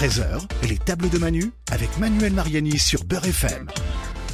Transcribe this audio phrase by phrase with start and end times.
[0.00, 3.66] 13h, les tables de Manu avec Manuel Mariani sur Beurre FM.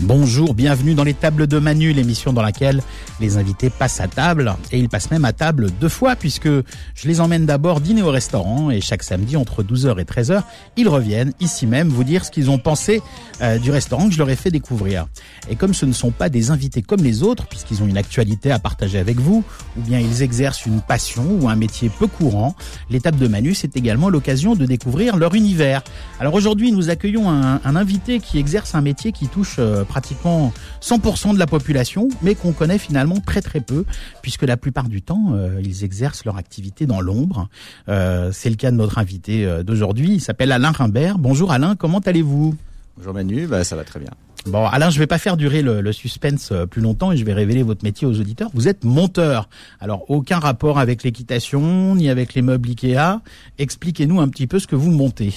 [0.01, 2.83] Bonjour, bienvenue dans les tables de Manu, l'émission dans laquelle
[3.19, 7.09] les invités passent à table et ils passent même à table deux fois puisque je
[7.09, 10.43] les emmène d'abord dîner au restaurant et chaque samedi entre 12h et 13h,
[10.77, 13.01] ils reviennent ici même vous dire ce qu'ils ont pensé
[13.41, 15.07] euh, du restaurant que je leur ai fait découvrir.
[15.49, 18.53] Et comme ce ne sont pas des invités comme les autres puisqu'ils ont une actualité
[18.53, 19.45] à partager avec vous
[19.79, 22.55] ou bien ils exercent une passion ou un métier peu courant,
[23.03, 25.83] tables de Manu c'est également l'occasion de découvrir leur univers.
[26.21, 30.53] Alors aujourd'hui nous accueillons un, un invité qui exerce un métier qui touche euh, pratiquement
[30.83, 33.85] 100% de la population, mais qu'on connaît finalement très très peu,
[34.23, 37.49] puisque la plupart du temps, euh, ils exercent leur activité dans l'ombre.
[37.89, 41.19] Euh, c'est le cas de notre invité euh, d'aujourd'hui, il s'appelle Alain Rimbert.
[41.19, 42.55] Bonjour Alain, comment allez-vous?
[42.97, 44.11] Bonjour Manu, bah, ça va très bien.
[44.47, 47.33] Bon, Alain, je vais pas faire durer le, le, suspense plus longtemps et je vais
[47.33, 48.51] révéler votre métier aux auditeurs.
[48.55, 49.49] Vous êtes monteur.
[49.81, 53.21] Alors, aucun rapport avec l'équitation ni avec les meubles Ikea.
[53.59, 55.35] Expliquez-nous un petit peu ce que vous montez.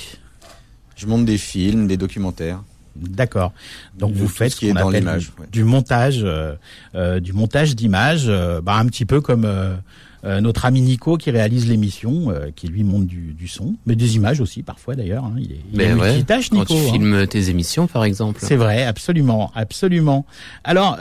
[1.00, 2.62] Je monte des films, des documentaires.
[3.08, 3.54] D'accord.
[3.98, 5.48] Donc De vous faites ce qu'on appelle du, ouais.
[5.52, 6.54] du montage, euh,
[6.96, 9.76] euh, du montage d'images, euh, bah, un petit peu comme euh,
[10.26, 13.96] euh, notre ami Nico qui réalise l'émission, euh, qui lui monte du, du son, mais
[13.96, 15.24] des images aussi parfois d'ailleurs.
[15.24, 15.34] hein.
[15.38, 16.74] Il est, il est Ben ouais, multitâche, quand Nico.
[16.74, 16.92] tu hein.
[16.92, 18.40] filmes tes émissions, par exemple.
[18.44, 20.26] C'est vrai, absolument, absolument.
[20.66, 20.98] Alors,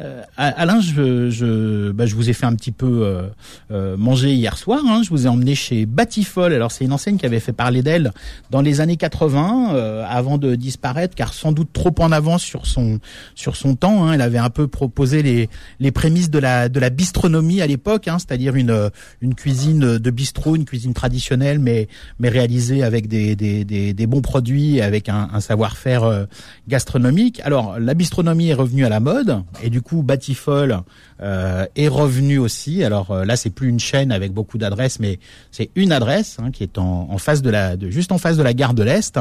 [0.00, 3.22] euh, euh, Alain, je, je, bah, je vous ai fait un petit peu euh,
[3.70, 4.82] euh, manger hier soir.
[4.86, 6.52] Hein, je vous ai emmené chez Batifol.
[6.52, 8.12] Alors, c'est une enseigne qui avait fait parler d'elle
[8.50, 12.66] dans les années 80, euh, avant de disparaître, car sans doute trop en avance sur
[12.66, 13.00] son
[13.34, 14.06] sur son temps.
[14.06, 15.48] Hein, elle avait un peu proposé les
[15.80, 20.10] les prémices de la de la bistronomie à l'époque, hein, c'est-à-dire une une cuisine de
[20.10, 25.28] bistrot, une cuisine traditionnelle, mais mais réalisée avec des des des, bons produits, avec un,
[25.32, 26.24] un savoir-faire euh,
[26.68, 27.40] gastronomique.
[27.44, 30.78] Alors, la bistronomie est revenue à la mode, et du coup, Batifol
[31.20, 32.82] euh, est revenu aussi.
[32.84, 35.18] Alors euh, là, c'est plus une chaîne avec beaucoup d'adresses, mais
[35.50, 38.36] c'est une adresse hein, qui est en, en face de la, de, juste en face
[38.38, 39.18] de la gare de l'Est.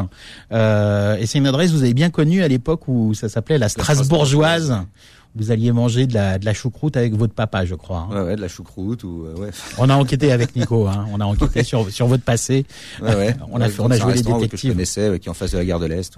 [0.53, 3.58] Euh, et c'est une adresse que vous avez bien connue à l'époque où ça s'appelait
[3.58, 4.77] la Strasbourgeoise.
[5.33, 8.05] Vous alliez manger de la, de la choucroute avec votre papa, je crois.
[8.11, 8.14] hein.
[8.14, 9.49] Ouais, ouais, de la choucroute ou euh, ouais.
[9.77, 11.08] On a enquêté avec Nico, hein.
[11.14, 12.65] on a enquêté sur, sur votre passé.
[13.02, 13.36] ouais, ouais.
[13.52, 14.71] On a fait- on a joué les restaurant que je détectives.
[14.73, 16.17] connaissais, qui est en face de la gare de l'Est.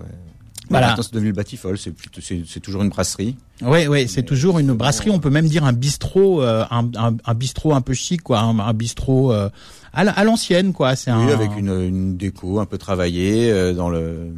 [0.70, 0.88] Voilà.
[0.90, 1.78] Maintenant, c'est devenu le Batifol.
[1.78, 3.36] C'est plutôt, c'est, c'est toujours une brasserie.
[3.62, 5.10] Oui, oui, c'est toujours une brasserie.
[5.12, 8.40] On peut même dire un bistrot, euh, un, un, un bistrot un peu chic, quoi,
[8.40, 9.50] un, un bistrot euh,
[9.94, 10.96] à, la- à l'ancienne, quoi.
[10.96, 11.26] C'est un.
[11.26, 14.30] Oui, avec une, une déco un peu travaillée euh, dans le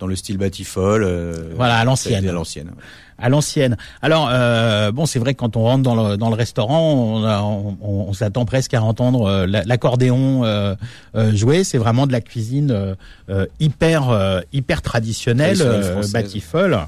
[0.00, 1.04] dans le style Batifol.
[1.04, 2.26] euh, Voilà, à l'ancienne.
[2.28, 2.70] À l'ancienne.
[3.20, 3.76] À l'ancienne.
[4.02, 7.24] Alors euh, bon, c'est vrai que quand on rentre dans le dans le restaurant, on,
[7.24, 10.74] a- on, on- on s'attend presque à entendre euh, la- l'accordéon euh,
[11.16, 11.64] euh, jouer.
[11.64, 12.96] C'est vraiment de la cuisine
[13.60, 16.12] hyper euh, hyper traditionnelle, Traditionnelle euh, française.
[16.12, 16.78] Batifol.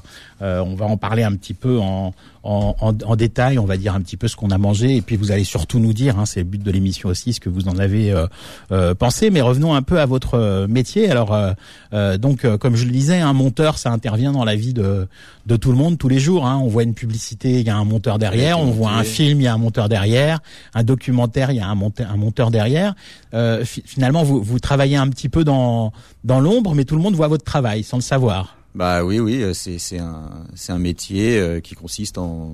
[0.43, 3.57] Euh, on va en parler un petit peu en, en, en, en détail.
[3.57, 5.79] On va dire un petit peu ce qu'on a mangé et puis vous allez surtout
[5.79, 8.27] nous dire, hein, c'est le but de l'émission aussi, ce que vous en avez euh,
[8.71, 9.29] euh, pensé.
[9.29, 11.09] Mais revenons un peu à votre euh, métier.
[11.09, 11.53] Alors euh,
[11.93, 15.07] euh, donc, euh, comme je le disais, un monteur, ça intervient dans la vie de
[15.45, 16.45] de tout le monde tous les jours.
[16.45, 16.59] Hein.
[16.61, 18.59] On voit une publicité, il y a un monteur derrière.
[18.59, 20.39] On voit un film, il y a un monteur derrière.
[20.73, 22.93] Un documentaire, il y a un, monte- un monteur derrière.
[23.33, 25.91] Euh, fi- finalement, vous, vous travaillez un petit peu dans
[26.23, 28.57] dans l'ombre, mais tout le monde voit votre travail sans le savoir.
[28.75, 30.29] Bah oui, oui, euh, c'est un
[30.69, 32.53] un métier euh, qui consiste en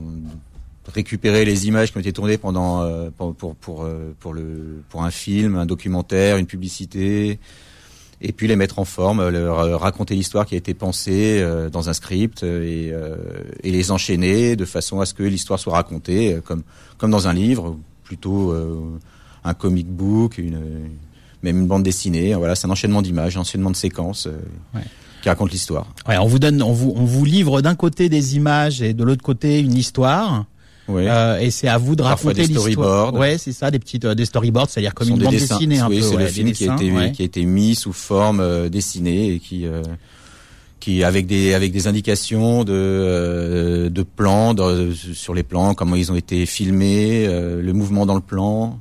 [0.94, 4.82] récupérer les images qui ont été tournées pendant euh, pour pour pour, euh, pour le
[4.90, 7.40] pour un film, un documentaire, une publicité,
[8.22, 11.70] et puis les mettre en forme, euh, leur raconter l'histoire qui a été pensée euh,
[11.70, 12.92] dans un script et
[13.64, 16.64] et les enchaîner de façon à ce que l'histoire soit racontée comme
[16.98, 18.54] comme dans un livre, plutôt
[19.44, 20.90] un comic book, une
[21.44, 22.34] même une bande dessinée.
[22.34, 24.28] Voilà, c'est un enchaînement d'images, un enchaînement de séquences.
[24.74, 24.82] Ouais.
[25.22, 25.88] Qui raconte l'histoire.
[26.08, 29.04] Ouais, on vous donne, on vous, on vous livre d'un côté des images et de
[29.04, 30.46] l'autre côté une histoire.
[30.88, 31.04] Oui.
[31.08, 32.72] Euh, et c'est à vous de Parfois raconter des l'histoire.
[32.72, 33.14] storyboards.
[33.14, 35.56] Ouais, c'est ça, des petites, euh, des storyboards, c'est-à-dire comme une bande dessins.
[35.58, 36.02] dessinée un oui, peu.
[36.04, 37.12] c'est ouais, le film qui a été ouais.
[37.12, 39.84] qui a été mis sous forme euh, dessinée et qui euh,
[40.80, 45.96] qui avec des avec des indications de euh, de plans de- sur les plans, comment
[45.96, 48.80] ils ont été filmés, euh, le mouvement dans le plan.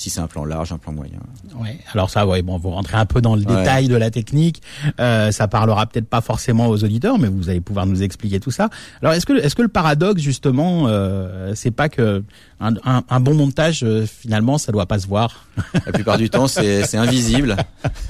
[0.00, 1.18] Si c'est un plan large, un plan moyen.
[1.56, 1.78] Ouais.
[1.92, 3.54] Alors ça, ouais, bon, vous rentrez un peu dans le Ouais.
[3.54, 4.62] détail de la technique.
[4.98, 8.50] Euh, ça parlera peut-être pas forcément aux auditeurs, mais vous allez pouvoir nous expliquer tout
[8.50, 8.70] ça.
[9.02, 12.24] Alors, est-ce que, est-ce que le paradoxe justement, euh, c'est pas que
[12.60, 15.44] un, un- un bon montage, euh, finalement, ça doit pas se voir?
[15.86, 17.56] La plupart du temps, c'est c'est invisible.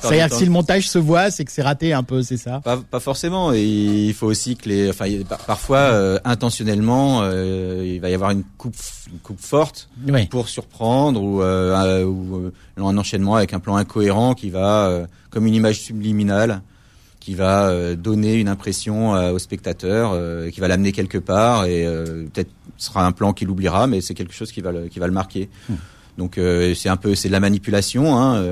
[0.00, 2.60] C'est-à-dire que si le montage se voit, c'est que c'est raté un peu, c'est ça?
[2.60, 3.52] Pas, pas forcément.
[3.52, 5.06] Et il faut aussi que les, enfin,
[5.46, 8.76] parfois euh, intentionnellement, il va y avoir une coupe,
[9.12, 10.26] une coupe forte Oui.
[10.26, 14.86] pour surprendre ou, euh, un, ou euh, un enchaînement avec un plan incohérent qui va,
[14.86, 16.62] euh, comme une image subliminale,
[17.20, 20.16] qui va euh, donner une impression au spectateur,
[20.50, 21.84] qui va l'amener quelque part et
[22.32, 25.06] peut-être sera un plan qu'il oubliera, mais c'est quelque chose qui va le, qui va
[25.06, 25.48] le marquer.
[26.18, 28.18] Donc euh, c'est un peu c'est de la manipulation.
[28.18, 28.44] Hein,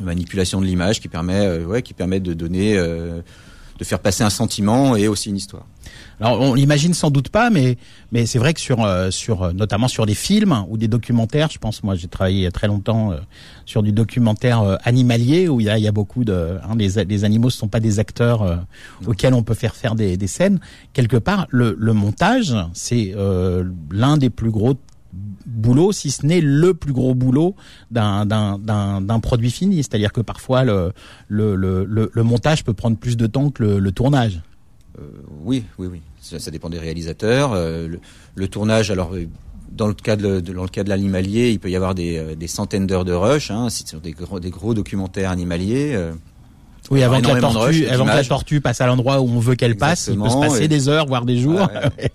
[0.00, 4.94] manipulation de l'image qui permet, ouais, qui permet de donner, de faire passer un sentiment
[4.94, 5.66] et aussi une histoire.
[6.20, 7.78] Alors on l'imagine sans doute pas, mais
[8.10, 11.48] mais c'est vrai que sur euh, sur euh, notamment sur des films ou des documentaires,
[11.50, 13.18] je pense moi j'ai travaillé très longtemps euh,
[13.66, 17.04] sur du documentaire animalier où il y a il y a beaucoup de hein, les
[17.04, 18.64] les animaux ne sont pas des acteurs
[19.06, 20.58] auxquels on peut faire faire des, des scènes.
[20.92, 23.14] Quelque part le le montage c'est
[23.90, 24.74] l'un des plus gros
[25.46, 27.54] boulot, si ce n'est le plus gros boulot
[27.90, 29.76] d'un d'un produit fini.
[29.76, 30.92] C'est-à-dire que parfois le,
[31.28, 34.40] le, le, le, montage peut prendre plus de temps que le, le tournage.
[34.98, 35.04] Euh,
[35.44, 36.02] oui, oui, oui.
[36.20, 37.52] Ça, dépend des réalisateurs.
[37.52, 37.88] Euh,
[38.34, 39.26] le, tournage, alors euh,
[39.70, 42.48] dans le cas de, dans le cas de l'animalier, il peut y avoir des, des
[42.48, 45.96] centaines d'heures de rush, hein, sur des gros, des gros documentaires animaliers.
[46.90, 49.54] oui, avant, que la, tortue, avant que la tortue passe à l'endroit où on veut
[49.54, 51.68] qu'elle passe, il peut se passer des heures, voire des jours.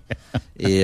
[0.59, 0.81] et,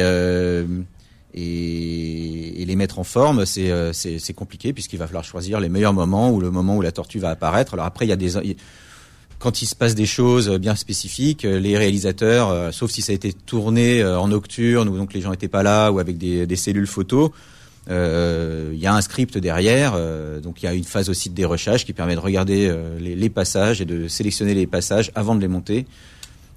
[1.34, 5.94] et, et, les mettre en forme, c'est c'est compliqué puisqu'il va falloir choisir les meilleurs
[5.94, 7.74] moments ou le moment où la tortue va apparaître.
[7.74, 8.38] Alors après, il y a des
[9.40, 13.16] quand il se passe des choses bien spécifiques, les réalisateurs, euh, sauf si ça a
[13.16, 16.56] été tourné euh, en nocturne ou donc les gens n'étaient pas là ou avec des,
[16.58, 17.32] cellules photos,
[17.90, 19.98] euh, il y a un script derrière,
[20.44, 23.82] donc il y a une phase aussi de dérochage qui permet de regarder les, passages
[23.82, 25.88] et de sélectionner les passages avant de les monter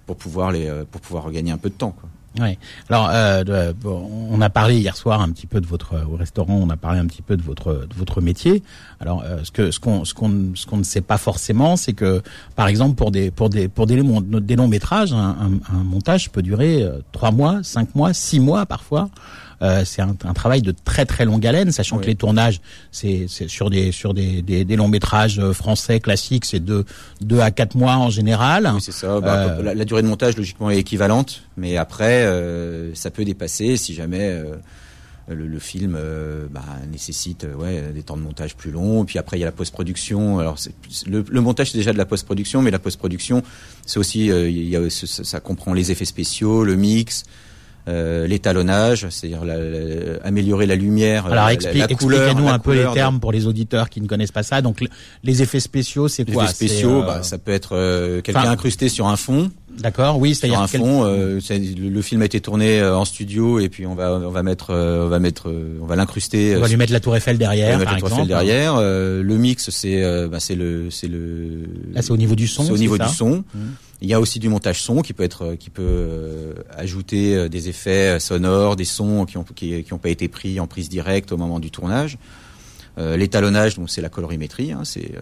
[0.04, 1.94] pour pouvoir les pour pouvoir regagner un peu de temps.
[2.40, 2.56] Oui.
[2.88, 6.54] Alors, euh, on a parlé hier soir un petit peu de votre au restaurant.
[6.54, 8.62] On a parlé un petit peu de votre de votre métier.
[9.00, 11.92] Alors, euh, ce que ce qu'on ce qu'on ce qu'on ne sait pas forcément, c'est
[11.92, 12.22] que
[12.56, 15.36] par exemple pour des pour des pour des, des longs métrages, un,
[15.70, 19.10] un, montage peut durer euh, trois mois, cinq mois, six mois parfois.
[19.62, 22.60] Euh, c'est un, un, travail de très très longue haleine, sachant que les tournages,
[22.90, 26.84] c'est sur des sur des, des, des, longs métrages euh, français classiques, c'est de
[27.20, 28.68] deux à quatre mois en général.
[28.74, 29.20] Oui, c'est ça.
[29.20, 32.22] Bah, euh, la, durée de montage logiquement est équivalente, mais après
[32.94, 34.42] ça peut dépasser si jamais.
[35.28, 35.96] Le, le, film
[36.50, 39.04] bah, nécessite ouais, des temps de montage plus longs.
[39.04, 40.40] Puis après, il y a la post-production.
[40.40, 40.56] Alors,
[41.06, 43.44] le, le, montage, c'est déjà de la post-production, mais la post-production,
[43.86, 47.24] c'est aussi, il y a, ça, ça, comprend les effets spéciaux, le mix,
[47.88, 49.56] euh, l'étalonnage, c'est-à-dire la,
[50.22, 54.06] améliorer la lumière, Alors la, expliquez-nous un peu les termes pour les auditeurs qui ne
[54.06, 54.62] connaissent pas ça.
[54.62, 54.84] Donc
[55.24, 58.50] les effets spéciaux, c'est quoi Les effets spéciaux, euh, bah, ça peut être euh, quelqu'un
[58.50, 59.50] incrusté sur un fond.
[59.78, 61.04] D'accord, oui, c'est-à-dire un fond.
[61.06, 64.72] Euh, le, film a été tourné en studio et puis on va on va mettre
[64.72, 66.54] on va mettre on va l'incruster.
[66.56, 67.74] On va lui mettre la Tour Eiffel derrière.
[67.74, 68.80] On va mettre la Tour Eiffel derrière.
[68.80, 71.64] le mix, c'est bah, c'est le c'est le.
[71.92, 72.62] Là, c'est au niveau du son.
[72.62, 73.42] C'est au niveau du son.
[73.54, 73.58] Mmh.
[74.02, 77.48] Il y a aussi du montage son qui peut être, qui peut euh, ajouter euh,
[77.48, 81.30] des effets sonores, des sons qui ont qui, ont pas été pris en prise directe
[81.30, 82.18] au moment du tournage.
[82.98, 85.12] Euh, L'étalonnage, donc c'est la colorimétrie, hein, c'est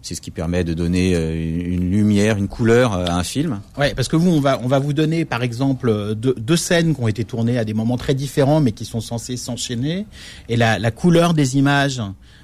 [0.00, 3.60] c'est ce qui permet de donner une lumière, une couleur à un film.
[3.76, 6.94] Ouais, parce que vous, on va, on va vous donner, par exemple, deux, deux, scènes
[6.94, 10.06] qui ont été tournées à des moments très différents, mais qui sont censées s'enchaîner,
[10.48, 12.00] et la couleur des images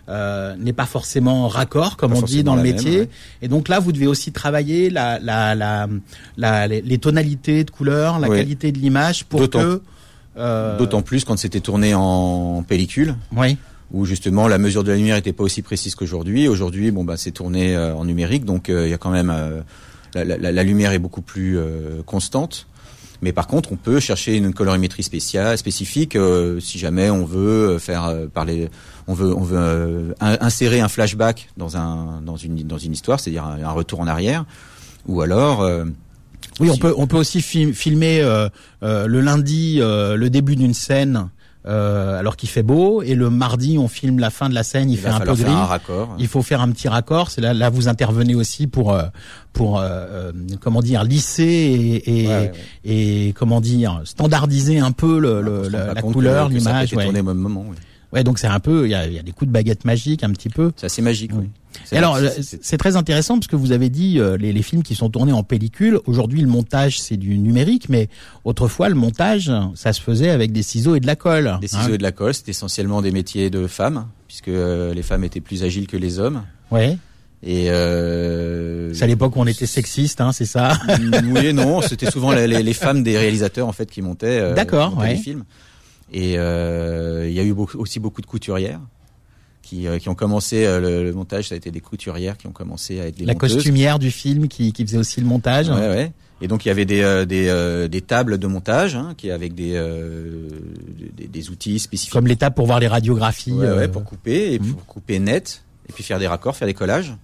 [0.09, 3.09] euh, n'est pas forcément raccord, comme on dit dans le métier.
[3.41, 5.89] Et donc là, vous devez aussi travailler la, la, la,
[6.37, 9.81] la les tonalités de couleurs, la qualité de l'image pour que.
[10.37, 10.79] Euh...
[10.79, 13.17] D'autant plus quand c'était tourné en pellicule.
[13.37, 13.57] Oui
[13.93, 16.49] où justement la mesure de la lumière n'était pas aussi précise qu'aujourd'hui.
[16.49, 19.33] Aujourd'hui, bon bah c'est tourné euh, en numérique, donc euh, il y a quand même
[20.15, 21.59] la, la, la, lumière est beaucoup plus
[22.05, 22.67] constante.
[23.23, 27.79] Mais par contre, on peut chercher une colorimétrie spéciale, spécifique, euh, si jamais on veut
[27.79, 28.69] faire euh, parler,
[29.07, 33.21] on veut, on veut euh, insérer un flashback dans un, dans une, dans une histoire,
[33.21, 34.45] c'est-à-dire un, retour en arrière,
[35.07, 35.69] ou alors.
[36.61, 38.21] oui, on peut, on peut aussi filmer
[38.83, 41.29] le lundi le début d'une scène
[41.67, 44.91] euh, alors qu'il fait beau et le mardi on filme la fin de la scène
[44.91, 45.51] il, fait un peu gris
[46.19, 49.05] il faut faire un petit raccord c'est là là vous intervenez aussi pour euh,
[49.55, 50.31] pour euh,
[50.61, 52.29] comment dire lisser et
[52.85, 57.07] et, comment dire standardiser un peu le, la, couleur l'image ouais.
[57.07, 57.77] au même moment oui.
[58.15, 60.23] Ouais, donc c'est un peu, il y a, y a, des coups de baguette magique
[60.23, 60.73] un petit peu.
[60.77, 61.51] C'est assez magique, oui.
[61.91, 64.95] Et alors, c'est très intéressant parce que vous avez dit euh, les, les, films qui
[64.95, 65.99] sont tournés en pellicule.
[66.07, 68.09] Aujourd'hui, le montage c'est du numérique, mais
[68.45, 71.59] autrefois le montage, ça se faisait avec des ciseaux et de la colle.
[71.61, 71.95] Des ciseaux hein.
[71.95, 75.41] et de la colle, c'était essentiellement des métiers de femmes, puisque euh, les femmes étaient
[75.41, 76.45] plus agiles que les hommes.
[76.71, 76.97] Ouais.
[77.47, 78.95] Et euh...
[78.95, 80.79] c'est à l'époque où on était sexiste, hein, c'est ça?
[81.25, 84.55] Oui et non, c'était souvent les, les, femmes des réalisateurs en fait qui montaient, euh,
[84.55, 85.11] D'accord, ouais.
[85.11, 85.45] les films.
[86.15, 88.81] Et euh, il y a eu beaucoup, aussi beaucoup de couturières
[89.63, 91.49] qui, euh, qui ont commencé euh, le, montage.
[91.49, 94.47] Ça a été des couturières qui ont commencé à être des La costumière du film
[94.47, 95.69] qui, qui faisait aussi le montage.
[95.69, 96.13] Ouais, ouais.
[96.41, 99.73] Et donc il y avait des, des, des tables de montage hein, qui avec des,
[101.17, 102.13] des, des outils spécifiques.
[102.13, 103.53] Comme les tables pour voir les radiographies.
[103.53, 104.67] Ouais, ouais pour couper et mmh.
[104.67, 107.15] pour couper net et puis faire des raccords, faire des collages.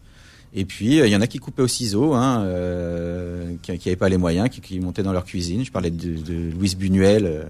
[0.54, 2.44] Et puis il y en a qui coupaient au ciseau, hein,
[3.62, 5.64] qui n'avaient pas les moyens, qui, qui, montaient dans leur cuisine.
[5.64, 7.46] Je parlais de, de Louise Buñuel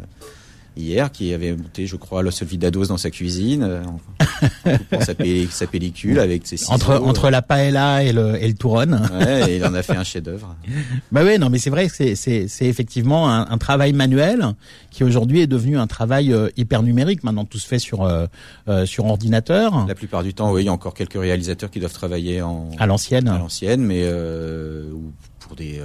[0.77, 3.63] hier, qui avait monté, je crois, Los Olvidados dans sa cuisine.
[3.65, 6.73] en coupant sa, pelli- sa pellicule avec ses ciseaux.
[6.73, 8.93] Entre entre la paella et le et le touron.
[8.93, 10.55] Ouais, et il en a fait un chef-d'œuvre.
[11.13, 14.47] Bah oui, non, mais c'est vrai que c'est effectivement un, un travail manuel
[14.91, 17.25] qui aujourd'hui est devenu un travail euh, hyper numérique.
[17.25, 18.27] Maintenant, tout se fait sur euh,
[18.69, 21.81] euh, sur ordinateur La plupart du temps, oui, il y a encore quelques réalisateurs qui
[21.81, 23.29] doivent travailler en à l'ancienne.
[23.29, 25.85] à l'ancienne, mais euh, ou pour des euh,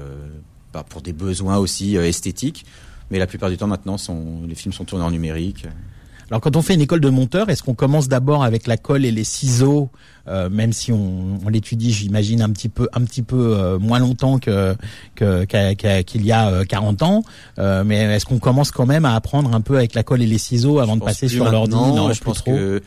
[0.73, 2.65] bah, pour des besoins aussi euh, esthétiques.
[3.11, 5.65] Mais la plupart du temps, maintenant, sont, les films sont tournés en numérique.
[6.31, 9.05] Alors quand on fait une école de monteur, est-ce qu'on commence d'abord avec la colle
[9.05, 9.91] et les ciseaux,
[10.27, 13.99] euh, même si on, on l'étudie, j'imagine un petit peu, un petit peu euh, moins
[13.99, 14.75] longtemps que
[15.15, 17.23] qu'il y a euh, 40 ans,
[17.59, 20.25] euh, mais est-ce qu'on commence quand même à apprendre un peu avec la colle et
[20.27, 21.75] les ciseaux avant Je de passer sur l'ordi?
[21.75, 22.51] Non, je pense trop.
[22.55, 22.81] que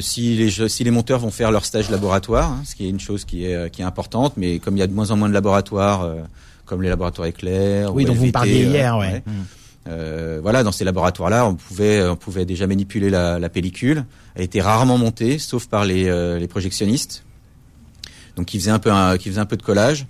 [0.00, 2.90] si les jeux- si les monteurs vont faire leur stage laboratoire, hein, ce qui est
[2.90, 5.16] une chose qui est qui est importante, mais comme il y a de moins en
[5.16, 6.06] moins de laboratoires,
[6.64, 9.22] comme les laboratoires éclair, Oui, ou dont vous parliez euh, hier, ouais.
[9.26, 9.32] Mm.
[9.86, 14.04] Euh, voilà, dans ces laboratoires-là, on pouvait, on pouvait déjà manipuler la, la pellicule.
[14.34, 17.24] Elle était rarement montée, sauf par les, euh, les projectionnistes,
[18.36, 20.06] donc qui faisaient un peu, un, qui faisaient un peu de collage.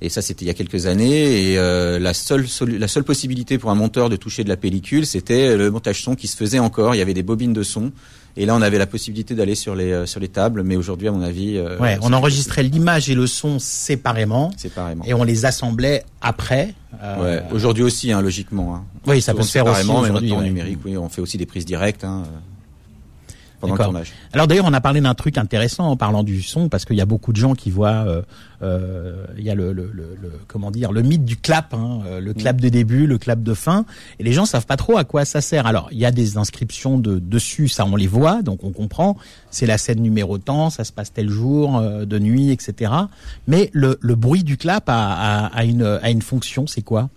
[0.00, 1.50] Et ça, c'était il y a quelques années.
[1.50, 5.06] Et euh, la seule, la seule possibilité pour un monteur de toucher de la pellicule,
[5.06, 6.94] c'était le montage son qui se faisait encore.
[6.94, 7.90] Il y avait des bobines de son.
[8.40, 10.62] Et là, on avait la possibilité d'aller sur les, euh, sur les tables.
[10.62, 15.04] Mais aujourd'hui, à mon avis, euh, Ouais, on enregistrait l'image et le son séparément séparément.
[15.04, 16.72] et on les assemblait après.
[17.02, 18.76] euh, Ouais, aujourd'hui aussi, hein, logiquement.
[18.76, 18.84] Hein.
[19.06, 21.46] Oui, ça peut se faire aussi mais maintenant en numérique, oui, on fait aussi des
[21.46, 22.22] prises directes hein,
[23.60, 23.92] pendant le D'accord.
[23.92, 24.12] tournage.
[24.32, 27.00] Alors d'ailleurs, on a parlé d'un truc intéressant en parlant du son, parce qu'il y
[27.00, 28.22] a beaucoup de gens qui voient, euh,
[28.62, 32.00] euh, il y a le, le, le, le- comment dire, le mythe du clap, hein,
[32.06, 33.84] euh, le clap de début, le clap de fin,
[34.18, 35.66] et les gens savent pas trop à quoi ça sert.
[35.66, 39.16] Alors il y a des inscriptions de dessus, ça on les voit, donc on comprend.
[39.50, 42.92] C'est la scène numéro tant, ça se passe tel jour, euh, de nuit, etc.
[43.46, 47.08] Mais le, le bruit du clap a, a, a une a une fonction, c'est quoi?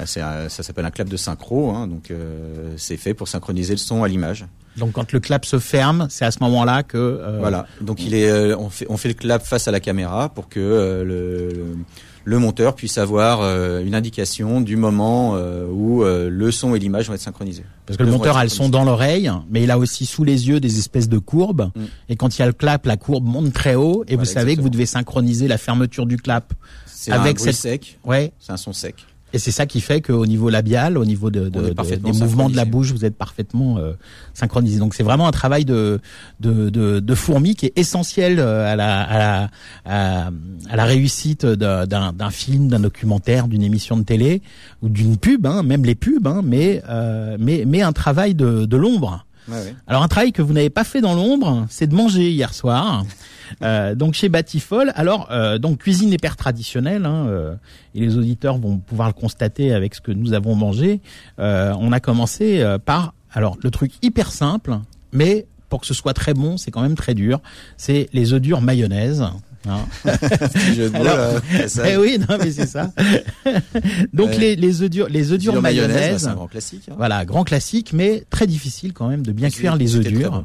[0.00, 3.74] Bah, un- ça s'appelle un clap de synchro, hein, donc euh, c'est fait pour synchroniser
[3.74, 4.46] le son à l'image.
[4.78, 7.66] Donc quand le clap se ferme, c'est à ce moment-là que euh, Voilà.
[7.82, 10.48] Donc il est, euh, on fait, on fait le clap face à la caméra pour
[10.48, 11.04] que le,
[11.52, 11.76] le,
[12.24, 13.40] le monteur puisse avoir
[13.80, 15.34] une indication du moment
[15.72, 17.64] où le son et l'image vont être synchronisés.
[17.86, 20.48] Parce que le monteur a le son dans l'oreille, mais il a aussi sous les
[20.48, 21.70] yeux des espèces de courbes.
[21.74, 21.80] Mm.
[22.10, 24.04] Et quand il y a le clap, la courbe monte très haut.
[24.08, 26.52] Et vous savez que vous devez synchroniser la fermeture du clap.
[26.86, 28.32] C'est avec un bruit cette- sec, Ouais.
[28.38, 28.94] c'est un son sec.
[29.32, 32.56] Et c'est ça qui fait qu'au niveau labial, au niveau de, de- des mouvements de
[32.56, 33.92] la bouche, vous êtes parfaitement euh,
[34.34, 34.78] synchronisé.
[34.78, 36.00] Donc c'est vraiment un travail de,
[36.40, 39.50] de, de, de fourmi qui est essentiel euh, à la, à la,
[39.84, 40.30] à,
[40.68, 44.42] à la réussite d'un film, d'un documentaire, d'une émission de télé
[44.82, 48.64] ou d'une pub, hein, même les pubs, hein, mais, euh, mais, mais un travail de,
[48.64, 49.26] de l'ombre.
[49.50, 49.74] Ouais.
[49.86, 53.04] Alors un travail que vous n'avez pas fait dans l'ombre, c'est de manger hier soir.
[53.62, 54.92] Euh, donc chez Batifol.
[54.94, 57.04] Alors euh, donc cuisine hyper traditionnelle.
[57.04, 57.54] Hein, euh,
[57.96, 61.00] et les auditeurs vont pouvoir le constater avec ce que nous avons mangé.
[61.40, 64.78] Euh, on a commencé euh, par alors le truc hyper simple,
[65.12, 67.40] mais pour que ce soit très bon, c'est quand même très dur.
[67.76, 69.24] C'est les œufs durs mayonnaise.
[70.74, 71.90] Jeu de Alors, ça.
[71.90, 72.92] Eh oui, non mais c'est ça.
[74.12, 74.38] donc Ouais.
[74.38, 76.22] les les œufs durs, les œufs durs Dur mayonnaise, bah, mayonnaise.
[76.22, 76.82] c'est un grand classique.
[76.90, 76.94] hein.
[76.96, 80.30] Voilà, grand classique, mais très difficile quand même de bien cuire les œufs durs.
[80.30, 80.44] bon.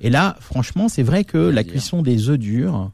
[0.00, 2.90] Et là, franchement, c'est vrai que la cuisson des œufs durs,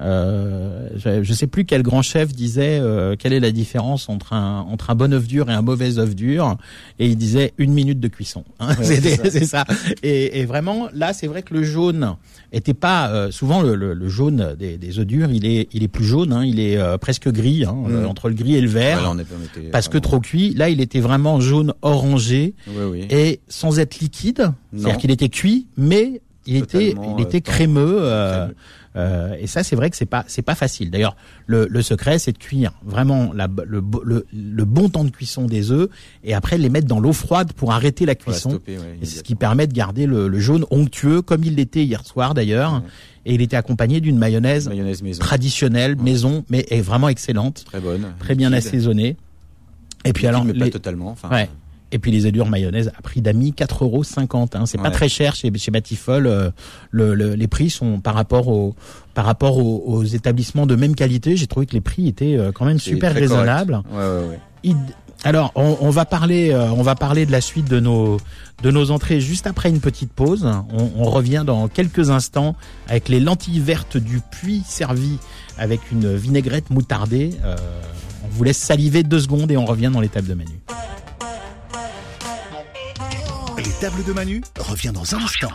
[0.00, 4.32] euh, je, je sais plus quel grand chef disait euh, quelle est la différence entre
[4.32, 6.56] un entre un bon œuf dur et un mauvais œuf dur,
[6.98, 8.44] et il disait une minute de cuisson.
[8.60, 8.74] hein.
[8.78, 8.84] Ouais,
[9.30, 9.64] c'est ça.
[10.02, 12.16] Et, et vraiment, là, c'est vrai que le jaune
[12.52, 15.82] était pas euh, souvent le, le, le jaune des, des œufs durs, il est il
[15.82, 17.92] est plus jaune, hein, il est euh, presque gris, hein, Mm.
[17.94, 19.06] euh, entre le gris et le vert.
[19.10, 22.84] On était- on était parce que trop cuit, là il était vraiment jaune orangé Oui,
[22.90, 23.06] oui.
[23.10, 27.98] et sans être liquide, c'est-à-dire qu'il était cuit, mais il était, il était euh, crémeux.
[28.00, 28.54] euh, crémeux.
[28.96, 30.90] Euh, et ça, c'est vrai que c'est pas, c'est pas facile.
[30.90, 31.16] D'ailleurs,
[31.46, 35.46] le, le secret, c'est de cuire vraiment la, le, le, le bon temps de cuisson
[35.46, 35.88] des œufs
[36.24, 38.50] et après les mettre dans l'eau froide pour arrêter la cuisson.
[38.50, 41.54] stopper, ouais, Et c'est ce qui permet de garder le, le jaune onctueux comme il
[41.54, 42.74] l'était hier soir d'ailleurs.
[42.74, 42.80] Ouais.
[43.26, 45.20] Et il était accompagné d'une mayonnaise Mayonnaise maison.
[45.20, 46.02] traditionnelle, Ouais.
[46.02, 48.06] maison, mais est vraiment excellente, Très bonne.
[48.18, 49.16] très bien assaisonnée.
[50.04, 51.10] Et puis Liquide, alors, mais pas les- totalement.
[51.10, 51.48] Enfin, Ouais.
[51.92, 54.04] Et puis les œufs mayonnaise à prix d'amis 4,50 euros.
[54.54, 54.66] Hein.
[54.66, 56.26] C'est pas très cher chez, chez Batifol.
[56.26, 56.50] euh,
[56.90, 58.74] le, le- les prix sont par rapport au
[59.14, 61.36] par rapport aux, aux établissements de même qualité.
[61.36, 63.82] J'ai trouvé que les prix étaient euh, quand même super raisonnables.
[63.92, 64.38] Ouais, ouais, ouais.
[64.62, 64.76] Id-
[65.24, 68.18] Alors on, on va parler euh, on va parler de la suite de nos
[68.62, 70.46] de nos entrées juste après une petite pause.
[70.72, 72.54] On, on revient dans quelques instants
[72.88, 75.18] avec les lentilles vertes du puits servies
[75.58, 77.30] avec une vinaigrette moutardée.
[77.44, 77.56] Euh,
[78.24, 80.60] on vous laisse saliver deux secondes et on revient dans les tables de Manu.
[83.80, 85.48] Les tables de Manu revient dans un instant.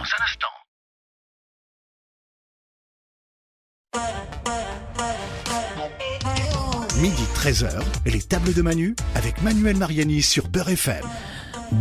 [6.98, 11.06] Midi 13h, les tables de Manu avec Manuel Mariani sur Beurre FM.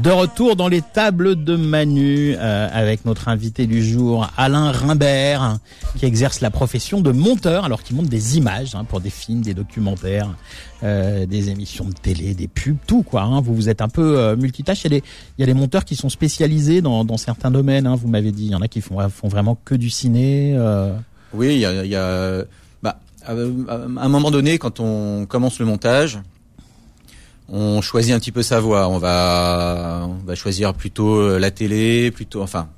[0.03, 5.59] De retour dans les tables de Manu euh, avec notre invité du jour, Alain Rimbert,
[5.97, 9.43] qui exerce la profession de monteur, alors qu'il monte des images hein, pour des films,
[9.43, 10.35] des documentaires,
[10.83, 13.23] euh, des émissions de télé, des pubs, tout quoi.
[13.23, 13.41] Hein.
[13.41, 14.85] Vous vous êtes un peu euh, multitâche.
[14.85, 15.05] Il y, a des,
[15.39, 17.87] il y a des monteurs qui sont spécialisés dans, dans certains domaines.
[17.87, 20.55] Hein, vous m'avez dit, il y en a qui font, font vraiment que du ciné.
[20.57, 20.95] Euh.
[21.33, 22.45] Oui, il y a, il y a
[22.83, 26.19] bah, à un moment donné, quand on commence le montage,
[27.49, 28.89] on choisit un petit peu sa voie.
[28.89, 32.69] On va, on va choisir plutôt euh, la télé, plutôt, enfin,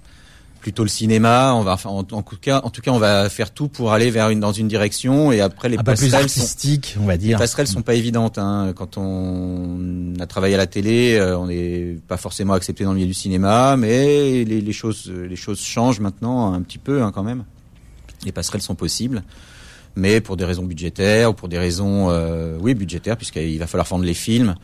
[0.60, 1.54] plutôt le cinéma.
[1.54, 3.92] On va, enfin, en, en, tout cas, en tout cas, on va faire tout pour
[3.92, 5.30] aller vers une dans une direction.
[5.30, 7.38] Et après, les peu plus passerelles artistique, sont, on va les dire.
[7.38, 8.38] passerelles sont pas évidentes.
[8.38, 8.72] Hein.
[8.74, 12.96] Quand on a travaillé à la télé, euh, on n'est pas forcément accepté dans le
[12.96, 17.12] milieu du cinéma, mais les, les choses, les choses changent maintenant un petit peu hein,
[17.14, 17.44] quand même.
[18.24, 19.22] Les passerelles sont possibles
[19.96, 23.86] mais pour des raisons budgétaires ou pour des raisons, euh, oui, budgétaires, puisqu'il va falloir
[23.86, 24.54] vendre les films,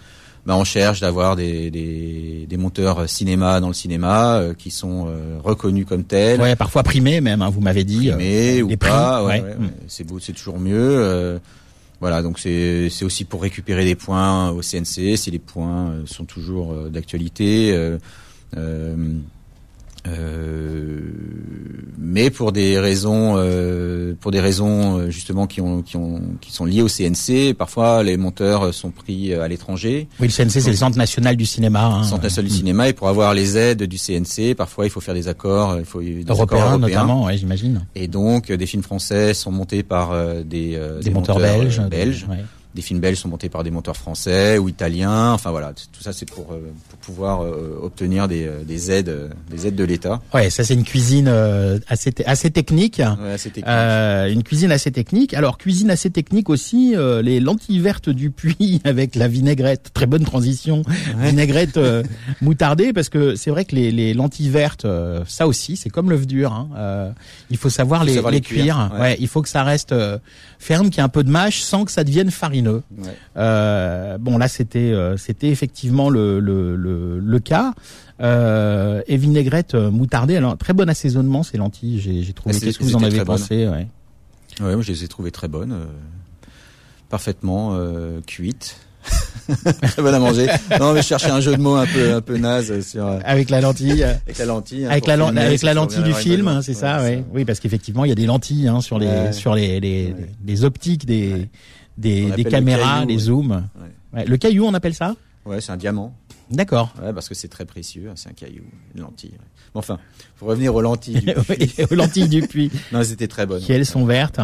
[0.45, 5.07] ben on cherche d'avoir des, des, des, monteurs cinéma dans le cinéma euh, qui sont
[5.09, 6.41] euh, reconnus comme tels.
[6.41, 8.09] Ouais, parfois primés même, hein, vous m'avez dit.
[8.09, 9.49] Primés euh, ou pas, prix, ouais, ouais.
[9.51, 10.77] ouais, ouais, c'est beau, c'est toujours mieux.
[10.79, 11.39] euh,
[12.01, 16.03] voilà, donc c'est c'est aussi pour récupérer des points au CNC, si les points euh,
[16.07, 17.71] sont toujours euh, d'actualité.
[17.73, 17.99] euh,
[18.57, 18.97] euh, euh,
[21.99, 26.53] mais pour des raisons, euh, pour des raisons euh, justement qui ont, qui ont, qui
[26.53, 30.61] sont liées au CNC, parfois les monteurs sont pris euh, à l'étranger, Oui, le CNC,
[30.61, 31.85] c'est le Centre national du cinéma.
[31.87, 32.59] Hein, Centre national du Mm.
[32.59, 35.85] cinéma, et pour avoir les aides du CNC, parfois il faut faire des accords, il
[35.85, 36.79] faut des accords Européen, européens.
[36.79, 37.87] notamment, ouais, j'imagine.
[37.95, 41.79] Et donc euh, des films français sont montés par euh, des, euh, Des, monteurs, belges.
[41.79, 42.27] euh, belges.
[42.29, 42.39] ouais.
[42.75, 45.33] Des films belges sont montés par des monteurs français ou italiens.
[45.33, 49.09] Enfin voilà, tout ça c'est pour, euh, pour pouvoir euh, obtenir des, euh, des aides,
[49.11, 50.21] euh, des aides de l'État.
[50.33, 52.99] Ouais, ça c'est une cuisine euh, assez assez technique.
[52.99, 53.67] Ouais, c'est technique.
[53.69, 55.35] Euh, une cuisine assez technique.
[55.35, 59.91] Alors cuisine assez technique aussi, euh, les lentilles vertes du puits avec la vinaigrette.
[59.93, 60.83] Très bonne transition.
[61.19, 61.79] Vinaigrette
[62.41, 66.11] moutardée parce que c'est vrai que les, les lentilles vertes, euh, ça aussi, c'est comme
[66.11, 66.53] l'œuf dur.
[66.53, 66.69] Hein.
[66.77, 67.11] Euh,
[67.51, 68.63] il faut savoir, Faut les, savoir les cuire.
[68.91, 69.17] cuire, Ouais.
[69.21, 69.95] il faut que ça reste
[70.59, 72.31] ferme, qu'il y ait un peu de mâche sans que ça devienne
[72.71, 73.17] Ouais.
[73.37, 77.75] Euh, bon là c'était euh, c'était effectivement le le, le, le cas.
[78.21, 80.37] Euh, et vinaigrette moutardée.
[80.37, 81.99] Alors très bon assaisonnement ces lentilles.
[82.01, 82.55] J'ai trouvé.
[82.57, 83.39] Ah, Qu'est-ce que vous en avez très bonne.
[83.39, 83.89] pensé ouais?
[84.61, 85.85] Ouais, moi je les ai trouvées très bonnes, euh,
[87.09, 87.77] parfaitement
[88.27, 88.77] cuites,
[89.83, 90.47] très bonnes à manger.
[90.79, 93.19] Non, mais je cherchais un jeu de mots un peu un peu naze sur euh,
[93.25, 94.05] Avec la lentille.
[94.05, 94.85] avec la lentille.
[94.85, 97.25] hein, Avec la, filmer, avec lentille du film, bonne- hein, c'est ça, ouais.
[97.33, 99.33] Oui, parce qu'effectivement, il y a des lentilles hein, sur les Ouais.
[99.33, 100.15] sur les les,
[100.47, 101.49] les optiques des.
[101.99, 103.19] Des, des le caméras, caillou, ouais.
[103.19, 103.65] zooms.
[104.15, 106.15] Ouais, Le caillou, on appelle ça Ouais, c'est un diamant.
[106.51, 106.93] D'accord.
[107.03, 108.09] Ouais, parce que c'est très précieux.
[108.11, 108.63] hein, C'est un caillou,
[108.95, 109.33] une lentille.
[109.75, 109.99] Bon, enfin,
[110.37, 111.15] pour revenir aux lentilles.
[111.21, 113.63] Du Oui, aux lentilles du puits, non, c'était très bonnes.
[113.63, 114.39] qui elles sont vertes.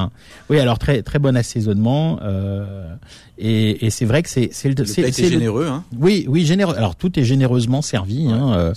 [0.49, 2.19] Oui, alors très très bon assaisonnement.
[2.23, 2.95] Euh,
[3.37, 5.85] et et c'est vrai que c'est c'est le Le c'est- le- généreux, hein.
[5.99, 6.75] Oui, oui, généreux.
[6.77, 8.27] Alors tout est généreusement servi.
[8.27, 8.73] Ouais, hein, euh.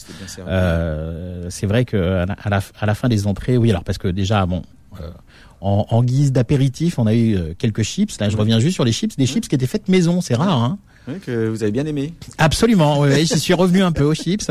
[0.48, 3.84] Euh, c'est vrai que à la, à la, à la fin des entrées, oui, alors
[3.86, 4.62] parce que déjà, bon,
[5.00, 5.10] euh,
[5.62, 8.20] en, en guise d'apéritif, on a eu euh, quelques chips.
[8.20, 10.62] Là, je reviens juste sur les chips, des chips qui étaient faites maison, c'est rare.
[10.62, 12.14] Hein Ouais, que vous avez bien aimé.
[12.38, 14.48] Absolument, oui, oui, j'y suis revenu un peu aux chips.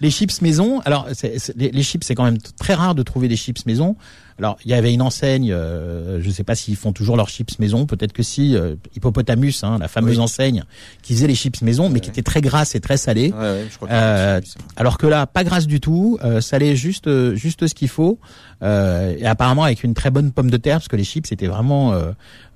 [0.00, 3.02] Les chips maison, alors c'est- c'est- les, les chips, c'est quand même très rare de
[3.04, 3.94] trouver des chips maison.
[4.38, 7.28] Alors, il y avait une enseigne, euh, je ne sais pas s'ils font toujours leurs
[7.28, 10.22] chips maison, peut-être que si, euh, Hippopotamus, hein, la fameuse Oui.
[10.24, 10.64] enseigne,
[11.02, 12.12] qui faisait les chips maison, mais Ouais, qui ouais.
[12.14, 13.32] était très grasse et très salée.
[13.32, 14.40] Ouais, ouais, je crois que Euh,
[14.76, 18.18] Alors que là, pas grasse du tout, euh, salé juste euh, juste ce qu'il faut,
[18.62, 21.46] euh, et apparemment avec une très bonne pomme de terre, parce que les chips étaient
[21.46, 21.94] vraiment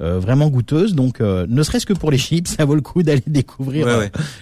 [0.00, 0.94] vraiment goûteuses.
[0.94, 3.86] Donc, euh, ne serait-ce que pour les chips, ça vaut le coup d'aller découvrir.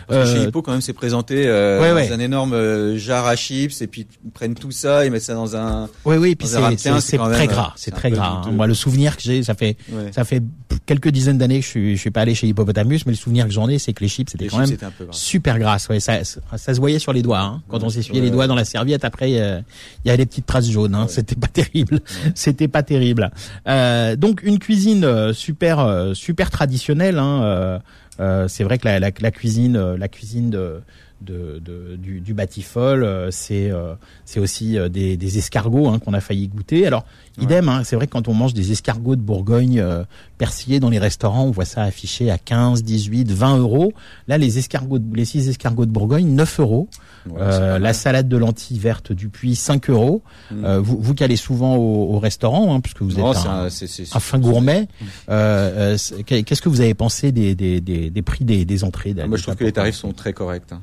[0.08, 3.80] Parce que chez Hippo, quand même, c'est présenté euh, dans un énorme jar à chips,
[3.82, 5.88] et puis ils prennent tout ça, ils mettent ça dans un.
[6.04, 8.42] Oui, oui, et puis c'est très gras, c'est très gras.
[8.46, 8.50] hein.
[8.52, 10.10] Moi, le souvenir que j'ai, ça fait Ouais.
[10.12, 10.42] ça fait
[10.84, 13.46] quelques dizaines d'années que je suis je suis pas allé chez Hippopotamus, mais le souvenir
[13.46, 15.88] que j'en ai, c'est que les chips c'était quand chips, même peu super grasse.
[15.88, 17.40] Ouais, ça, ça, ça se voyait sur les doigts.
[17.40, 17.62] Hein.
[17.68, 19.60] Quand Ouais, on s'essuyait ouais, les doigts dans la serviette, après euh,
[20.04, 20.94] il y avait des petites traces jaunes.
[20.94, 21.02] Hein.
[21.02, 21.08] Ouais.
[21.08, 22.00] C'était pas terrible.
[22.34, 23.30] C'était pas terrible.
[23.68, 27.18] Euh, donc une cuisine euh, super euh, super traditionnelle.
[27.18, 27.42] Hein.
[27.42, 27.78] Euh,
[28.18, 30.80] euh, c'est vrai que la, la, la cuisine euh, la cuisine de
[31.20, 35.98] de, de- du, du Batifol, euh, c'est euh, c'est aussi euh, des, des escargots hein,
[35.98, 36.86] qu'on a failli goûter.
[36.86, 37.04] Alors
[37.40, 40.04] idem, hein, c'est vrai que quand on mange des escargots de Bourgogne euh,
[40.38, 43.92] persillés dans les restaurants, on voit ça affiché à 15, 18, 20 euros.
[44.28, 46.88] Là, les escargots, de- les six escargots de Bourgogne, 9 euros.
[47.28, 50.22] Ouais, Euh, la salade de lentilles vertes du Puy, 5 euros.
[50.52, 50.64] Mm.
[50.64, 53.66] Euh, vous, vous qui allez souvent au, au restaurant, hein, puisque vous êtes un, un-
[53.66, 54.86] un fin gourmet.
[55.26, 59.36] Qu'est-ce que vous avez pensé des, des, des, des prix des, des entrées Ah, Moi,
[59.38, 60.70] je trouve que les tarifs sont très corrects.
[60.72, 60.80] hein.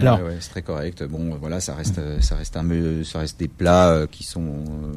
[0.00, 1.02] Alors- Ouais, ouais, c'est très correct.
[1.04, 4.24] Bon, voilà, ça reste, euh, ça reste un, me- ça reste des plats euh, qui
[4.24, 4.92] sont, euh,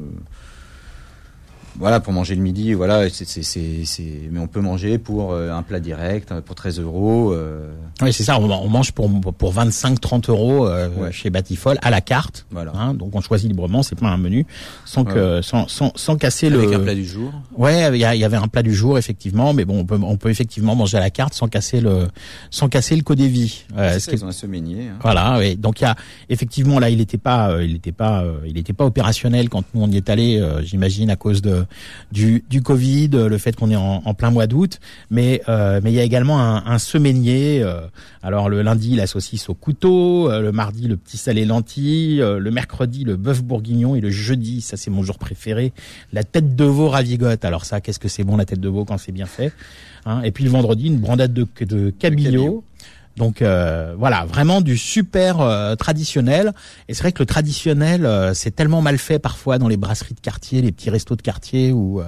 [1.78, 5.32] voilà, pour manger le midi, voilà, c'est, c'est, c'est, c'est- mais on peut manger pour
[5.32, 7.32] euh, un plat direct, euh, pour 13 euros.
[7.32, 7.70] euh,
[8.02, 8.38] Oui, c'est ça.
[8.40, 11.12] On, on mange pour pour 25-30 euros euh, Ouais.
[11.12, 12.46] chez Batifol à la carte.
[12.50, 12.72] Voilà.
[12.74, 13.82] Hein, donc on choisit librement.
[13.82, 14.46] C'est pas un menu
[14.84, 16.76] sans que sans sans sans casser avec le.
[16.76, 17.32] un plat du jour.
[17.56, 20.16] Ouais, il y, y avait un plat du jour effectivement, mais bon, on peut on
[20.16, 22.08] peut effectivement manger à la carte sans casser le
[22.50, 23.64] sans casser le codévi.
[23.76, 24.88] Euh, C'est ce ça, qui est- ils ont un semainier.
[24.88, 24.98] hein.
[25.02, 25.56] Voilà, oui.
[25.56, 25.94] Donc il y a
[26.28, 29.64] effectivement là, il n'était pas, euh, il était pas, euh, il était pas opérationnel quand
[29.74, 30.38] nous on y est allé.
[30.40, 31.64] euh, J'imagine à cause de
[32.12, 34.80] du du Covid, euh, le fait qu'on est en, en plein mois d'août.
[35.10, 37.60] Mais euh, mais il y a également un, un semainier.
[37.62, 37.80] euh,
[38.22, 42.38] alors le lundi la saucisse au couteau, euh, le mardi le petit salé lentilles, euh,
[42.38, 45.72] le mercredi le bœuf bourguignon et le jeudi, ça c'est mon jour préféré,
[46.12, 47.44] la tête de veau ravigote.
[47.44, 49.52] Alors ça, qu'est-ce que c'est bon la tête de veau quand c'est bien fait.
[50.04, 50.22] Hein.
[50.22, 52.30] Et puis le vendredi une brandade de de cabillaud.
[52.30, 52.64] cabillaud.
[53.18, 56.52] Donc euh, voilà, vraiment du super euh, traditionnel.
[56.88, 60.14] Et c'est vrai que le traditionnel, euh, c'est tellement mal fait parfois dans les brasseries
[60.14, 62.04] de quartier, les petits restos de quartier, où euh,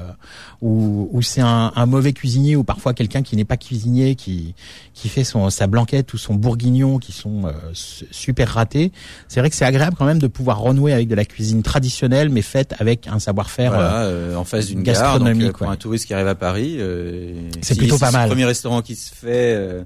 [0.63, 4.55] où, où c'est un, un mauvais cuisinier ou parfois quelqu'un qui n'est pas cuisinier, qui
[4.95, 8.93] qui fait son sa blanquette ou son bourguignon, qui sont euh, su- super ratés.
[9.29, 12.29] C'est vrai que c'est agréable quand même de pouvoir renouer avec de la cuisine traditionnelle,
[12.31, 13.73] mais faite avec un savoir-faire.
[13.73, 15.19] Voilà, euh, en face d'une gare.
[15.19, 15.73] Donc, pour ouais.
[15.73, 18.25] un touriste qui arrive à Paris, euh, C'est si- plutôt pas c'est mal.
[18.29, 19.83] Le premier restaurant qui se fait, euh,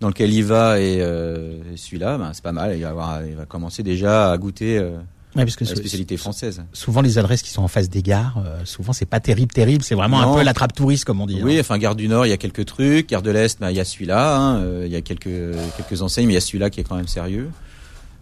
[0.00, 2.76] dans lequel il va, et euh, celui-là, ben, c'est pas mal.
[2.76, 4.90] Il va, avoir, il va commencer déjà à goûter euh,
[5.36, 6.62] ouais, parce que la spécialité française.
[6.72, 9.82] souvent les adresses qui sont en face des gares, euh, souvent c'est pas terrible, terrible.
[9.84, 10.34] C'est vraiment Non.
[10.34, 11.40] un peu l'attrape touriste comme on dit.
[11.42, 11.60] Oui, hein.
[11.60, 13.08] enfin Gare du Nord, il y a quelques trucs.
[13.08, 14.36] Gare de l'Est, ben, il y a celui-là.
[14.36, 15.30] hein, euh, Il y a quelques
[15.76, 17.50] quelques enseignes, mais il y a celui-là qui est quand même sérieux.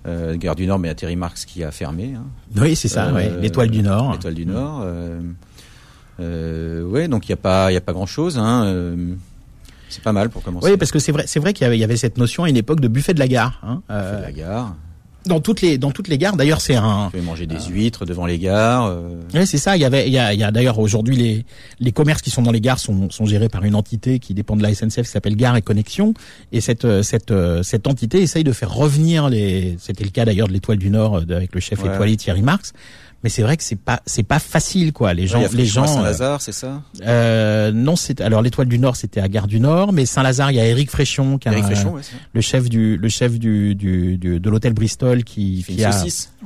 [0.06, 2.14] Euh, Gare du Nord, mais il y a Terry Marx qui a fermé.
[2.16, 2.24] Hein.
[2.60, 3.06] Oui, c'est ça.
[3.06, 3.32] Euh, ouais.
[3.40, 4.12] L'étoile du Nord.
[4.12, 4.84] L'étoile du Nord.
[6.18, 8.38] Ouais, donc il y a pas il y a pas grand chose.
[8.38, 9.14] Hein, euh,
[9.92, 10.70] c'est pas mal pour commencer.
[10.70, 12.56] Oui, parce que c'est vrai, c'est vrai qu'il y y avait cette notion à une
[12.56, 13.60] époque de buffet de la gare.
[13.62, 14.74] Hein, euh, de la gare.
[15.26, 16.36] dans toutes les, dans toutes les gares.
[16.36, 17.06] D'ailleurs, c'est un.
[17.06, 18.86] On peut manger des huîtres devant les gares.
[18.86, 19.76] euh, Oui, c'est ça.
[19.76, 21.46] Il y avait, il y a, il y a d'ailleurs aujourd'hui les,
[21.78, 24.56] les commerces qui sont dans les gares sont, sont gérés par une entité qui dépend
[24.56, 26.12] de la SNCF qui s'appelle Gare et Connexion.
[26.50, 29.76] Et cette, euh, cette, euh, cette entité essaye de faire revenir les.
[29.78, 31.92] C'était le cas d'ailleurs de l'Étoile du Nord euh, avec le chef Ouais.
[31.94, 32.72] étoilé Thierry Marx.
[33.24, 35.14] Mais c'est vrai que c'est pas, c'est pas facile quoi.
[35.14, 35.82] Les gens, a les gens.
[35.84, 39.60] euh, Saint-Lazare, c'est ça euh, non, c'est alors l'Étoile du Nord, c'était à Gare du
[39.60, 42.00] Nord, mais Saint-Lazare, il y a Éric Fréchon, qui a Eric Fréchon, ouais,
[42.32, 45.92] le chef du le chef du, du, du- de l'hôtel Bristol qui, qui a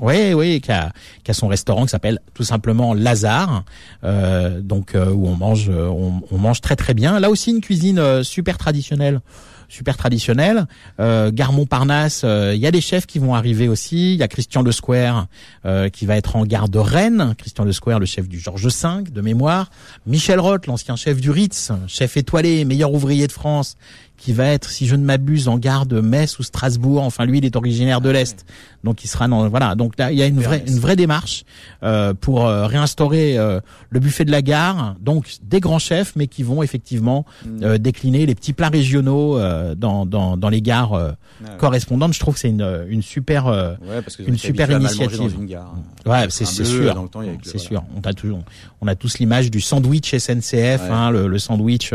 [0.01, 0.93] oui oui qui a
[1.25, 3.65] qui a son restaurant qui s'appelle tout simplement Lazare
[4.05, 7.51] euh, donc euh, où on mange euh, on, on mange très très bien là aussi
[7.51, 9.21] une cuisine euh, super traditionnelle
[9.69, 10.67] super traditionnelle
[11.01, 14.15] euh, Gare Montparnasse euh, il y a des chefs qui vont arriver aussi.
[14.15, 15.27] Il y a Christian Le Square
[15.65, 17.35] euh, qui va être en gare de Rennes.
[17.39, 19.71] Christian Le Square le chef du Georges V de mémoire.
[20.07, 23.77] Michel Roth l'ancien chef du Ritz chef étoilé meilleur ouvrier de France
[24.17, 27.03] qui va être, si je ne m'abuse, en gare de Metz ou Strasbourg.
[27.03, 28.45] Enfin, lui, il est originaire de l'est,
[28.85, 29.75] donc il sera dans voilà.
[29.75, 31.45] Donc là, il y a une vraie une vraie démarche
[31.83, 34.97] euh, pour euh, réinstaurer euh, le buffet de la gare.
[35.01, 37.25] Donc des grands chefs, mais qui vont effectivement
[37.63, 41.13] euh, décliner les petits plats régionaux euh, dans dans dans les gares euh,
[41.45, 42.15] Ah correspondantes.
[42.15, 45.19] Je trouve que c'est une une super euh, Ouais, parce que une super initiative.
[45.19, 45.75] Dans une gare.
[46.07, 47.09] Ouais, c'est c'est sûr.
[47.43, 47.83] C'est sûr.
[47.97, 48.41] On a toujours,
[48.81, 50.79] on a tous l'image du sandwich SNCF, Ouais.
[50.91, 51.93] hein, le, le sandwich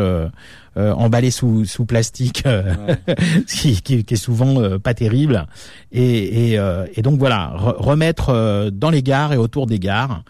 [0.76, 2.11] emballé sous sous plastique,
[2.46, 2.96] euh,
[3.48, 5.46] qui, qui, qui est souvent euh, pas terrible.
[5.92, 10.24] Et et, euh, et donc voilà, re- remettre dans les gares et autour des gares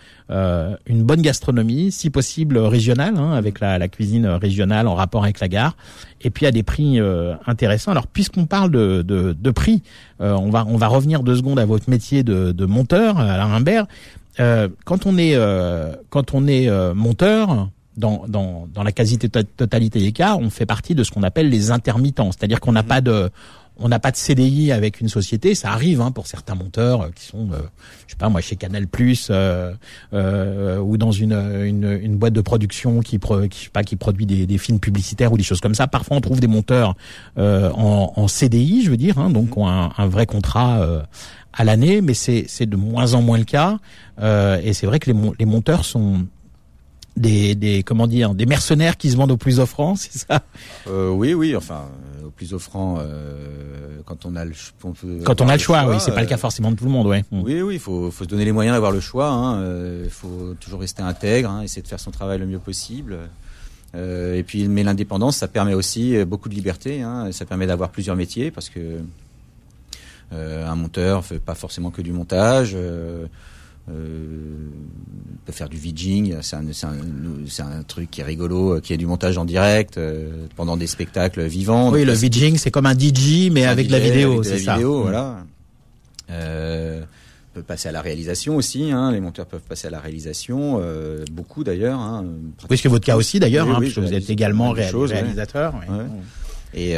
[0.87, 5.41] une bonne gastronomie, si possible régionale, hein, avec la, la cuisine régionale en rapport avec
[5.41, 5.75] la gare,
[6.21, 7.01] et puis à des prix
[7.45, 7.91] intéressants.
[7.91, 9.83] Alors puisqu'on parle de, de, de prix,
[10.21, 13.87] on va on va revenir deux secondes à votre métier de, de monteur, Alain Rimbert.
[14.39, 19.99] Euh, quand on est euh, quand on est euh, monteur dans, dans, dans la quasi-totalité
[19.99, 23.01] des cas, on fait partie de ce qu'on appelle les intermittents, c'est-à-dire qu'on n'a pas
[23.01, 23.29] de
[23.77, 27.09] on n'a pas de CDI avec une société, ça arrive hein, pour certains monteurs euh,
[27.15, 27.57] qui sont, euh,
[28.05, 29.73] je sais pas moi, chez Canal Plus euh,
[30.13, 33.83] euh, ou dans une, une, une boîte de production qui, pro, qui, je sais pas,
[33.83, 35.87] qui produit des, des films publicitaires ou des choses comme ça.
[35.87, 36.95] Parfois, on trouve des monteurs
[37.37, 41.01] euh, en, en CDI, je veux dire, hein, donc ont un, un vrai contrat euh,
[41.53, 43.79] à l'année, mais c'est c'est de moins en moins le cas.
[44.21, 46.27] Euh, et c'est vrai que les monteurs sont
[47.17, 50.41] des, des comment dire des mercenaires qui se vendent au plus offrant, c'est ça?
[50.87, 51.85] Euh, oui, oui, enfin,
[52.21, 54.93] euh, au plus offrant, euh, quand on a le, on
[55.23, 56.91] Quand on a le choix, oui, c'est pas le euh, cas forcément de tout le
[56.91, 57.23] monde, ouais.
[57.31, 59.29] Oui, oui, il faut, faut se donner les moyens d'avoir le choix.
[59.29, 62.59] hein, euh, Il faut toujours rester intègre, hein, essayer de faire son travail le mieux
[62.59, 63.17] possible.
[63.93, 67.01] Euh, et puis, mais l'indépendance, ça permet aussi euh, beaucoup de liberté.
[67.01, 68.99] Hein, ça permet d'avoir plusieurs métiers parce que
[70.33, 72.75] euh, un monteur fait pas forcément que du montage.
[73.89, 74.69] Euh, euh,
[75.45, 79.37] peut faire du VJing, c'est un, truc qui est rigolo, euh, qui est du montage
[79.39, 81.89] en direct euh, pendant des spectacles vivants.
[81.91, 84.73] Oui, le là, c'est- comme un DJ, mais un avec la vidéo, c'est la ça.
[84.75, 85.01] vidéo, Mm.
[85.01, 85.45] voilà.
[86.29, 87.01] Euh,
[87.53, 88.91] peut passer à la réalisation aussi.
[88.91, 89.11] Hein.
[89.11, 91.99] Les monteurs peuvent passer à la réalisation, euh, beaucoup d'ailleurs.
[91.99, 92.23] Hein,
[92.69, 95.73] oui, c'est votre cas aussi d'ailleurs, Oui, hein, oui, puisque vous êtes également réal- réalisateur.
[95.73, 95.95] ouais.
[95.95, 96.05] Ouais.
[96.73, 96.93] Et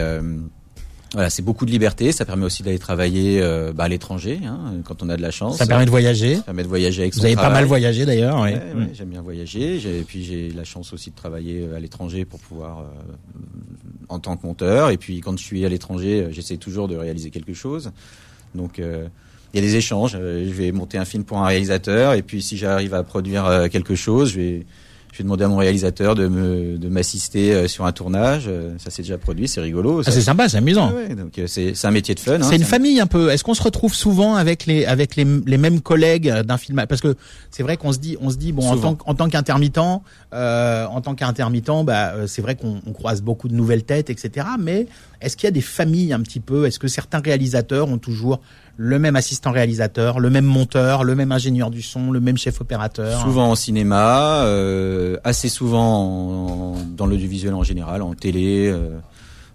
[1.14, 2.12] voilà, c'est beaucoup de liberté.
[2.12, 5.32] Ça permet aussi d'aller travailler euh, bah, à l'étranger, hein, quand on a de la
[5.32, 5.58] chance.
[5.58, 6.36] Ça permet de voyager.
[6.38, 8.42] Ça permet de voyager avec Vous son avez pas mal voyagé d'ailleurs.
[8.42, 8.60] Ouais, ouais.
[8.76, 8.90] ouais, Mm.
[8.94, 9.80] j'aime bien voyager.
[9.80, 12.84] J'ai- Et puis j'ai la chance aussi de travailler euh, à l'étranger pour pouvoir euh,
[14.10, 14.90] en tant que monteur.
[14.90, 17.92] Et puis quand je suis à l'étranger, euh, j'essaie toujours de réaliser quelque chose.
[18.56, 19.08] Donc euh,
[19.54, 20.14] il y a des échanges.
[20.14, 22.14] Je vais monter un film pour un réalisateur.
[22.14, 24.66] Et puis si j'arrive à produire quelque chose, je vais
[25.14, 28.46] je vais demander à mon réalisateur de me de m'assister euh, sur un tournage.
[28.48, 30.02] Euh, Ça s'est déjà produit, c'est rigolo.
[30.06, 30.92] Ah, c'est sympa, c'est amusant.
[30.92, 32.34] Ouais, ouais, donc euh, c'est c'est un métier de fun.
[32.36, 32.40] hein.
[32.42, 33.30] C'est une un- famille un peu.
[33.30, 36.84] Est-ce qu'on se retrouve souvent avec les avec les, les mêmes collègues d'un film?
[36.90, 37.16] Parce que
[37.52, 38.82] c'est vrai qu'on se dit on se dit bon en Souvent.
[38.82, 39.78] tant que- en tant qu'intermittent
[40.34, 44.48] euh, en tant qu'intermittent bah c'est vrai qu'on on croise beaucoup de nouvelles têtes etc.
[44.60, 44.88] Mais
[45.24, 46.66] est-ce qu'il y a des familles un petit peu?
[46.66, 48.42] Est-ce que certains réalisateurs ont toujours
[48.78, 52.60] le même assistant réalisateur, le même monteur, le même ingénieur du son, le même chef
[52.62, 53.22] opérateur?
[53.22, 58.68] Souvent en cinéma, euh, assez souvent en- dans l'audiovisuel en général, en télé.
[58.72, 58.98] euh,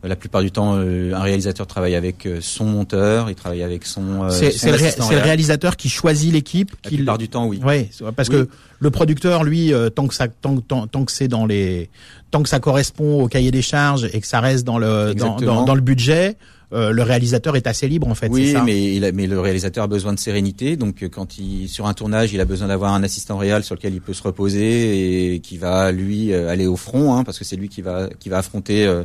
[0.05, 3.85] la plupart du temps, euh, un réalisateur travaille avec euh, son monteur, il travaille avec
[3.85, 4.25] son.
[4.25, 5.23] euh, C'est le, ré- le réal.
[5.23, 6.71] réalisateur qui choisit l'équipe.
[6.85, 7.61] La plupart du temps, oui.
[7.91, 8.37] C'est- parce Oui.
[8.37, 8.49] que
[8.81, 11.91] le producteur, lui, euh, tant que ça, tant, tant, tant que c'est dans les,
[12.31, 15.35] tant que ça correspond au cahier des charges et que ça reste dans le, dans,
[15.35, 15.55] Exactement.
[15.57, 16.37] dans, dans le budget,
[16.73, 18.29] euh, le réalisateur est assez libre en fait.
[18.29, 20.77] Oui, ça mais, il a- mais le réalisateur a besoin de sérénité.
[20.77, 23.75] Donc, euh, quand il sur un tournage, il a besoin d'avoir un assistant réel sur
[23.75, 27.39] lequel il peut se reposer et qui va lui euh, aller au front, hein, parce
[27.39, 29.03] que c'est lui qui va qui va affronter euh,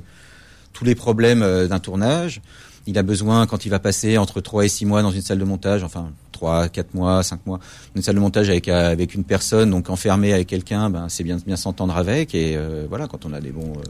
[0.74, 2.42] tous les problèmes euh, d'un tournage.
[2.86, 5.40] Il a besoin, quand il va passer entre 3 et 6 mois dans une salle
[5.40, 7.60] de montage, enfin 3, 4 mois, 5 mois,
[7.96, 11.24] une salle de montage avec euh, avec une personne, donc enfermé avec quelqu'un, ben c'est
[11.24, 12.36] bien bien s'entendre avec.
[12.36, 13.84] Et euh, voilà, quand on a des bons euh,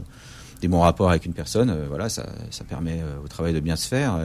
[0.60, 3.74] des bons rapports avec une personne, euh, voilà, ça, ça permet au travail de bien
[3.74, 4.18] se faire.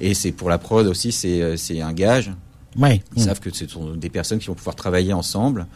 [0.00, 2.32] et c'est pour la prod aussi, c'est c'est un gage.
[2.76, 3.02] Ouais.
[3.16, 5.66] Ils savent que ce sont des personnes qui vont pouvoir travailler ensemble.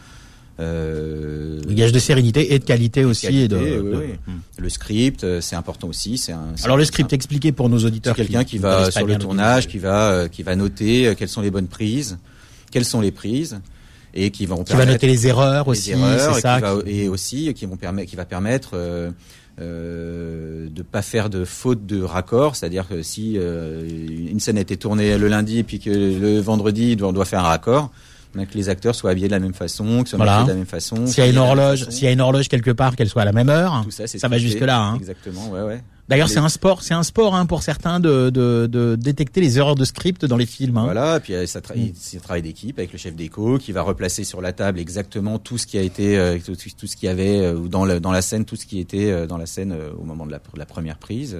[0.59, 3.25] Euh, Le gage de sérénité et de qualité aussi.
[3.27, 4.13] et de, qualité, oui, de- oui.
[4.27, 4.31] Mm.
[4.59, 6.17] Le script, euh, c'est important aussi.
[6.17, 8.15] C'est c'est Alors le un- script expliqué pour nos c'est auditeurs.
[8.15, 11.41] quelqu'un qui, va sur le tournage, qui va euh, qui va noter euh, quelles sont
[11.41, 12.17] les bonnes prises,
[12.71, 13.59] quelles sont les prises,
[14.13, 16.55] et qui vont qui va noter les erreurs les aussi, erreurs c'est et, ça.
[16.57, 19.09] qui va, qui- et aussi qui vont permettre qui va permettre euh,
[19.67, 23.87] euh, de pas faire de faute de raccord c'est-à-dire que si euh,
[24.29, 27.39] une scène a été tournée le lundi et puis que le vendredi on doit faire
[27.39, 27.91] un raccord
[28.33, 30.43] que les acteurs soient habillés de la même façon que soient Voilà.
[30.43, 32.71] de la même façon S'il y a une horloge, s'il y a une horloge quelque
[32.71, 33.81] part, qu'elle soit à la même heure.
[33.83, 34.79] tout ça c'est ça va jusque là.
[34.81, 34.95] Hein.
[34.97, 38.29] exactement ouais ouais D'ailleurs, Les- c'est un sport, c'est un sport hein, pour certains de,
[38.29, 40.75] de, de détecter les erreurs de script dans les films.
[40.75, 40.83] Hein.
[40.83, 41.93] Voilà, et puis euh, ça tra- Mm.
[41.95, 45.39] c'est un travail d'équipe avec le chef d'éco qui va replacer sur la table exactement
[45.39, 48.21] tout ce qui a été, euh, tout, tout ce qu'il y avait euh, dans, la
[48.21, 50.65] scène, tout ce qui était euh, dans la scène au moment de la, de la
[50.65, 51.37] première prise.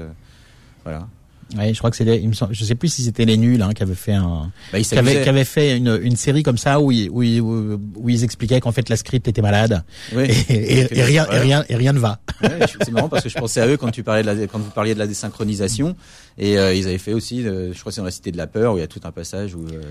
[0.85, 1.07] voilà.
[1.57, 3.37] Ouais, je crois que c'est les, il me semble, je sais plus si c'était les
[3.37, 5.21] nuls hein, qui avaient fait un, Bah, qui avaient, s'amusait.
[5.23, 8.59] qui avaient fait une, une série comme ça où ils, où, ils, où, ils expliquaient
[8.59, 9.83] qu'en fait la script était malade
[10.15, 10.23] Oui.
[10.49, 12.19] et, et- et rien, et rien, et rien ne va.
[12.41, 12.49] Ouais,
[12.81, 14.71] c'est marrant parce que je pensais à eux quand tu parlais de la, quand vous
[14.71, 15.95] parliez de la désynchronisation
[16.37, 18.37] et euh, ils avaient fait aussi, euh, je crois que c'est dans la Cité de
[18.37, 19.81] la peur où il y a tout un passage où euh,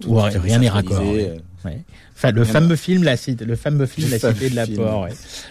[0.00, 1.28] tout, Où rien est n'est raccord, ouais.
[1.30, 1.78] euh, Ouais.
[2.16, 4.64] Enfin, le Rien fameux film, la cité, le fameux film, Le la cité de la
[4.66, 4.78] film.
[4.78, 5.10] peur, ouais.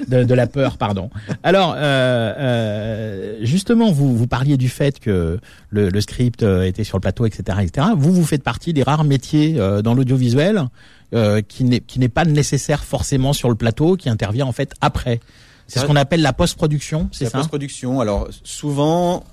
[0.09, 1.09] de, de la peur, pardon.
[1.41, 5.39] Alors, euh, euh, justement, vous vous parliez du fait que
[5.69, 7.87] le, le script euh, était sur le plateau, etc., etc.
[7.95, 10.63] Vous, vous faites partie des rares métiers euh, dans l'audiovisuel
[11.13, 14.73] euh, qui n'est qui n'est pas nécessaire forcément sur le plateau, qui intervient en fait
[14.81, 15.19] après.
[15.67, 17.37] C'est ce qu'on appelle la post-production, c'est la ça?
[17.37, 18.01] post-production.
[18.01, 19.23] Alors souvent,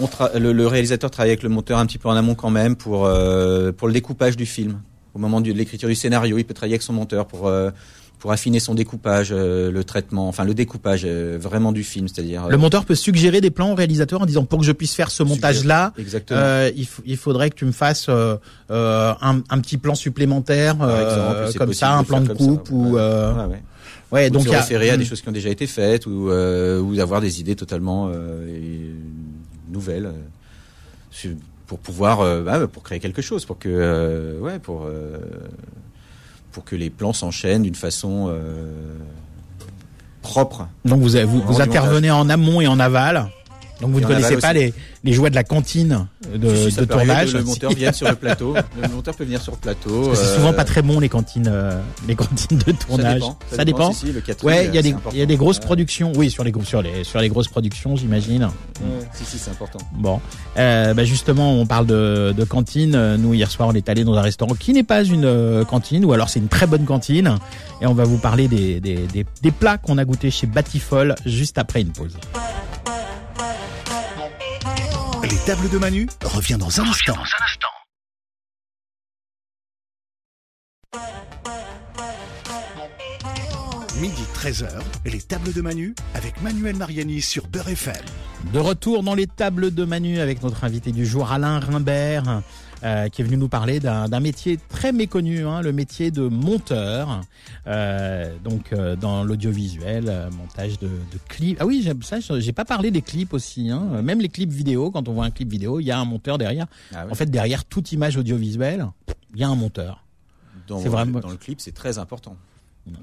[0.00, 2.76] on le, le réalisateur travaille avec le monteur un petit peu en amont quand même
[2.76, 4.80] pour euh, pour le découpage du film.
[5.14, 7.70] Au moment de l'écriture du scénario, il peut travailler avec son monteur pour euh,
[8.18, 12.46] pour affiner son découpage, euh, le traitement, enfin le découpage euh, vraiment du film, c'est-à-dire
[12.46, 14.94] euh, Le monteur peut suggérer des plans au réalisateur en disant pour que je puisse
[14.94, 15.92] faire ce montage-là.
[16.32, 18.38] Euh, il, il faudrait que tu me fasses un,
[18.70, 22.68] un petit plan supplémentaire, Par euh, exemple, comme ça, un plan de comme ça, coupe
[22.70, 23.00] ou ouais.
[23.00, 23.62] euh, Ouais, ouais.
[24.12, 24.26] ouais.
[24.28, 25.08] Ou donc se y a- référer à des Hmm.
[25.08, 28.94] choses qui ont déjà été faites ou euh, ou d'avoir des idées totalement euh, et-
[29.68, 30.06] nouvelles
[31.24, 31.34] euh,
[31.66, 35.18] pour pouvoir euh, bah, pour créer quelque chose pour que euh, ouais pour euh,
[36.52, 38.34] pour que les plans s'enchaînent d'une façon
[40.22, 43.26] propre Donc vous, avez- vous, vous intervenez en amont et en aval.
[43.80, 44.72] Donc vous Et ne connaissez pas les,
[45.04, 47.34] les joies de la cantine de, Si, si, ça de tournage.
[47.34, 47.76] le monteur Si.
[47.76, 50.64] vienne sur le plateau le monteur peut venir sur le plateau c'est euh, souvent pas
[50.64, 53.22] très bon les cantines, euh, les cantines de tournage.
[53.50, 55.58] ça dépend, Ça le catering, Ouais, il y a des, il y a des grosses
[55.58, 56.12] productions.
[56.16, 58.44] Oui, sur les sur les sur les grosses productions, j'imagine.
[58.44, 60.20] Ouais, si si c'est important Bon,
[60.56, 63.16] euh, bah justement, on parle de, de cantine.
[63.16, 66.04] Nous, hier soir, on est allé dans un restaurant qui n'est pas une euh, cantine,
[66.04, 67.36] ou alors c'est une très bonne cantine.
[67.80, 71.14] Et on va vous parler des, des, des, des plats qu'on a goûtés chez Batifol
[71.26, 72.16] juste après une pause.
[75.28, 77.16] Les tables de Manu revient dans un instant.
[84.00, 84.68] Midi 13h,
[85.04, 87.96] les tables de Manu avec Manuel Mariani sur Beurre FM.
[88.52, 92.42] De retour dans les tables de Manu avec notre invité du jour Alain Rimbert
[92.84, 97.22] euh, qui est venu nous parler d'un métier très méconnu, hein, le métier de monteur,
[97.66, 101.56] euh, donc euh, dans l'audiovisuel, euh, montage de, de, clips.
[101.60, 103.70] Ah oui, ça, j'ai pas parlé des clips aussi.
[103.70, 104.02] Hein.
[104.02, 106.38] Même les clips vidéo, quand on voit un clip vidéo, il y a un monteur
[106.38, 106.66] derrière.
[106.94, 107.06] Ah.
[107.10, 108.86] En fait, derrière toute image audiovisuelle,
[109.34, 110.02] il y a un monteur.
[110.68, 111.20] Dans, vraiment...
[111.20, 112.36] dans le clip, c'est très important.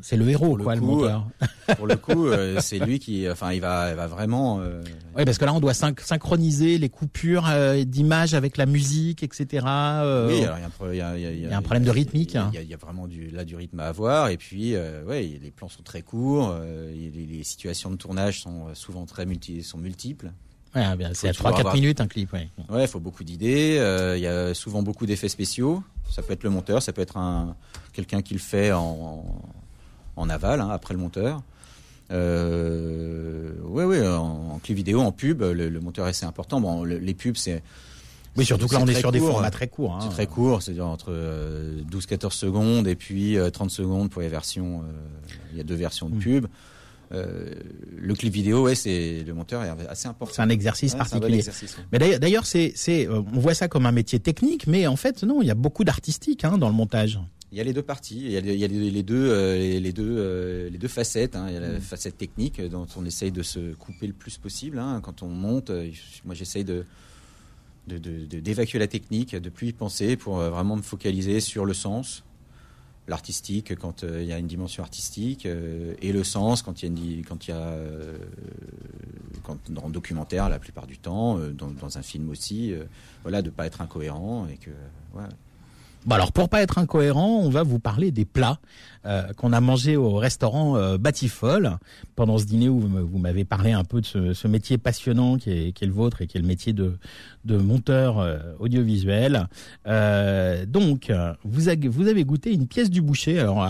[0.01, 1.27] C'est le héros, quoi, le, coup, le monteur.
[1.77, 4.59] pour le coup, euh, c'est lui qui, enfin, il va, il va vraiment.
[4.61, 4.81] Euh...
[5.15, 9.65] Oui, parce que là, on doit synchroniser les coupures euh, d'images avec la musique, etc.
[9.67, 10.57] Euh, oui, alors
[10.91, 12.37] il y a un, y a, y a un problème de rythmique.
[12.53, 15.51] Il y, a vraiment du, là du rythme à avoir, et puis, euh, ouais, les
[15.51, 16.55] plans sont très courts,
[16.93, 20.31] les, les, situations de tournage sont souvent très multi, sont multiples.
[20.75, 21.75] Ouais, c'est à 3-4 avoir...
[21.75, 22.31] minutes un clip.
[22.33, 23.75] Ouais, ouais, faut beaucoup d'idées.
[24.15, 25.83] Il y a souvent beaucoup d'effets spéciaux.
[26.09, 27.55] Ça peut être le monteur, ça peut être un
[27.91, 29.23] quelqu'un qui le fait en,
[30.15, 31.41] en aval, hein, après le monteur.
[32.11, 36.61] Euh, ouais, ouais, en, en, clip vidéo, en pub, le, le monteur est assez important.
[36.61, 37.63] Bon, le, les pubs, c'est
[38.35, 39.93] oui, surtout que là, on est sur court, des formats très courts.
[39.95, 39.99] Hein.
[40.01, 44.27] C'est très court, c'est-à-dire entre euh, 12-14 secondes et puis euh, 30 secondes pour les
[44.27, 44.81] versions.
[44.81, 44.91] Euh,
[45.51, 46.47] il y a deux versions de pub.
[47.11, 47.53] Euh,
[47.95, 50.33] le clip vidéo, ouais, c'est le monteur est assez important.
[50.33, 51.25] C'est un exercice ouais, particulier.
[51.25, 51.83] Un bon exercice, ouais.
[51.91, 55.43] Mais d'ailleurs, c'est, c'est, on voit ça comme un métier technique, mais en fait, non,
[55.43, 57.19] il y a beaucoup d'artistique hein, dans le montage.
[57.53, 59.79] Il y a les deux parties, il y a, il y a les, deux, euh,
[59.79, 61.35] les, deux, euh, les deux facettes.
[61.35, 61.45] Hein.
[61.49, 64.79] Il y a la facette technique dont on essaye de se couper le plus possible.
[64.79, 65.01] Hein.
[65.03, 65.71] Quand on monte,
[66.25, 66.85] moi j'essaye de
[67.85, 72.23] d'évacuer la technique, de plus y penser pour vraiment me focaliser sur le sens,
[73.07, 76.85] l'artistique quand euh, il y a une dimension artistique euh, et le sens quand il
[76.85, 78.17] y a une, quand il y a euh,
[79.43, 82.73] quand dans le documentaire la plupart du temps dans, dans un film aussi
[83.23, 84.69] voilà de pas être incohérent et que
[85.15, 85.23] ouais.
[86.05, 88.59] Bon alors pour pas être incohérent, on va vous parler des plats
[89.05, 91.77] euh, qu'on a mangés au restaurant euh, Batifol
[92.15, 95.51] pendant ce dîner où vous m'avez parlé un peu de ce, ce métier passionnant qui
[95.51, 96.97] est, qui est, le vôtre et qui est le métier de,
[97.45, 99.47] de monteur euh, audiovisuel.
[99.87, 101.11] Euh, donc
[101.45, 103.39] vous avez, vous avez goûté une pièce du boucher.
[103.39, 103.65] Alors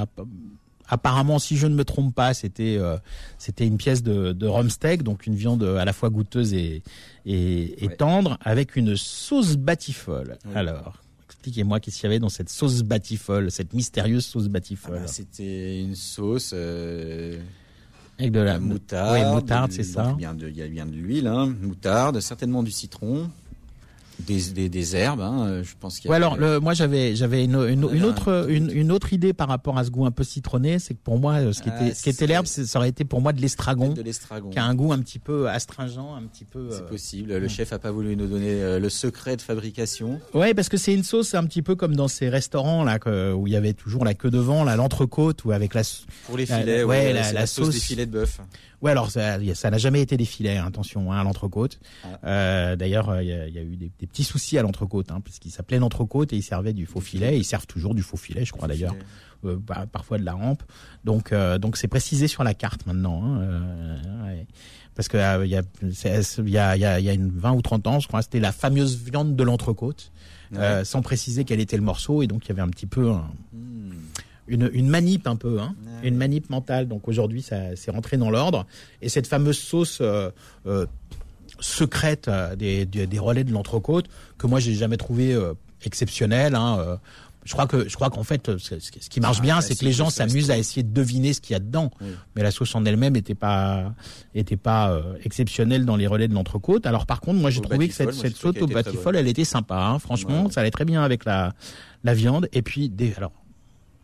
[0.88, 2.98] apparemment, si je ne me trompe pas, c'était euh,
[3.38, 6.82] c'était une pièce de, de rumsteak, donc une viande à la fois goûteuse et,
[7.26, 7.96] et, et ouais.
[7.96, 10.38] tendre, avec une sauce batifol.
[10.56, 11.03] Alors,
[11.44, 14.96] expliquez-moi qu'est-ce qu'il y avait dans cette sauce batifol, cette mystérieuse sauce batifol.
[14.96, 16.52] Ah bah, c'était une sauce.
[16.54, 17.38] Euh...
[18.18, 19.18] Avec de la, la moutarde.
[19.20, 20.16] Oui, moutarde, c'est ça.
[20.18, 20.26] Il y
[20.62, 23.30] a bien de l'huile, hein, moutarde, certainement du citron,
[24.20, 25.22] des, des, des herbes.
[25.22, 26.12] Hein, je pense qu'il y a.
[26.12, 29.48] Ouais, alors le, moi j'avais j'avais une, une, une, autre une, une, autre idée par
[29.48, 31.94] rapport à ce goût un peu citronné, c'est que pour moi ce qui était ah,
[31.94, 34.66] ce qui était l'herbe, ça aurait été pour moi de l'estragon, de l'estragon, qui a
[34.66, 36.68] un goût un petit peu astringent, un petit peu.
[36.72, 36.88] C'est euh...
[36.88, 37.38] possible.
[37.38, 40.20] Le chef a pas voulu nous donner euh, le secret de fabrication.
[40.34, 43.34] Ouais, parce que c'est une sauce un petit peu comme dans ces restaurants là que,
[43.34, 45.84] où il y avait toujours la queue devant, là l'entrecôte ou avec la
[46.26, 48.40] pour les filets, la, ouais, ouais la, la, la, sauce, sauce des filets de bœuf.
[48.84, 51.80] Ouais, alors ça, n'a jamais été des filets, hein, attention, hein, à l'entrecôte.
[52.26, 55.52] Euh, D'ailleurs, il y, y, a eu des, des, petits soucis à l'entrecôte, hein, puisqu'il
[55.52, 57.36] s'appelait l'entrecôte et il servait du faux filet.
[57.36, 58.94] Et ils servent toujours du faux filet, je crois d'ailleurs,
[59.46, 60.64] euh, bah, parfois de la rampe.
[61.06, 63.24] Donc, euh, donc c'est précisé sur la carte maintenant.
[63.24, 64.48] Hein, euh, ouais.
[64.96, 67.54] Parce que il y a, il y a, il y a, y a une 20
[67.54, 70.12] ou 30 ans, je crois, c'était la fameuse viande de l'entrecôte,
[70.52, 70.84] ouais.
[70.84, 73.10] sans préciser quel était le morceau, et donc il y avait un petit peu.
[73.12, 73.73] Un, mmh
[74.48, 76.08] une, une manip un peu, hein, ouais.
[76.10, 76.88] une manip mentale.
[76.88, 78.66] Donc aujourd'hui, ça c'est rentré dans l'ordre.
[79.02, 80.30] Et cette fameuse sauce euh,
[80.66, 80.86] euh,
[81.60, 84.06] secrète des, des, des, relais de l'entrecôte
[84.38, 85.54] que moi j'ai jamais trouvé euh,
[85.84, 86.56] exceptionnelle.
[86.56, 87.00] Hein,
[87.46, 89.84] je crois que je crois qu'en fait, ce, ce, qui marche ah, bien, c'est que
[89.84, 91.92] les gens s'amusent à essayer de deviner ce qu'il y a dedans.
[92.02, 92.08] Oui.
[92.36, 93.94] Mais la sauce en elle-même était pas
[94.34, 96.86] était pas euh, exceptionnelle dans les relais de l'entrecôte.
[96.86, 99.76] Alors par contre, moi j'ai trouvé que cette, cette sauce au batifol, elle était sympa.
[99.76, 100.52] Hein, franchement, ouais.
[100.52, 101.54] ça allait très bien avec la
[102.04, 102.48] la viande.
[102.54, 103.34] Et puis des alors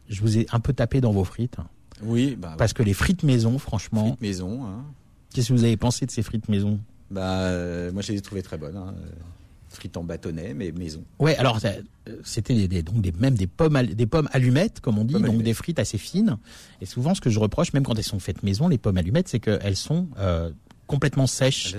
[0.10, 1.58] je vous ai un peu tapé dans vos frites.
[2.02, 4.08] Oui, bah, parce que les frites maison, franchement.
[4.08, 4.66] Frites maison.
[4.66, 4.84] Hein.
[5.34, 6.80] Qu'est-ce que vous avez pensé de ces frites maison?
[7.12, 8.78] Bah, euh, moi, je les ai trouvées très bonnes.
[8.78, 8.94] Hein.
[9.70, 11.04] Frites en bâtonnet, mais maison.
[11.20, 11.60] Ouais, alors
[12.24, 15.22] c'était des, des, donc des, même des pommes, des pommes allumettes, comme on dit, pommes
[15.22, 15.46] donc allumettes.
[15.46, 16.38] des frites assez fines.
[16.82, 19.28] Et souvent, ce que je reproche, même quand elles sont faites maison, les pommes allumettes,
[19.28, 20.50] c'est qu'elles sont euh,
[20.90, 21.76] complètement sèches.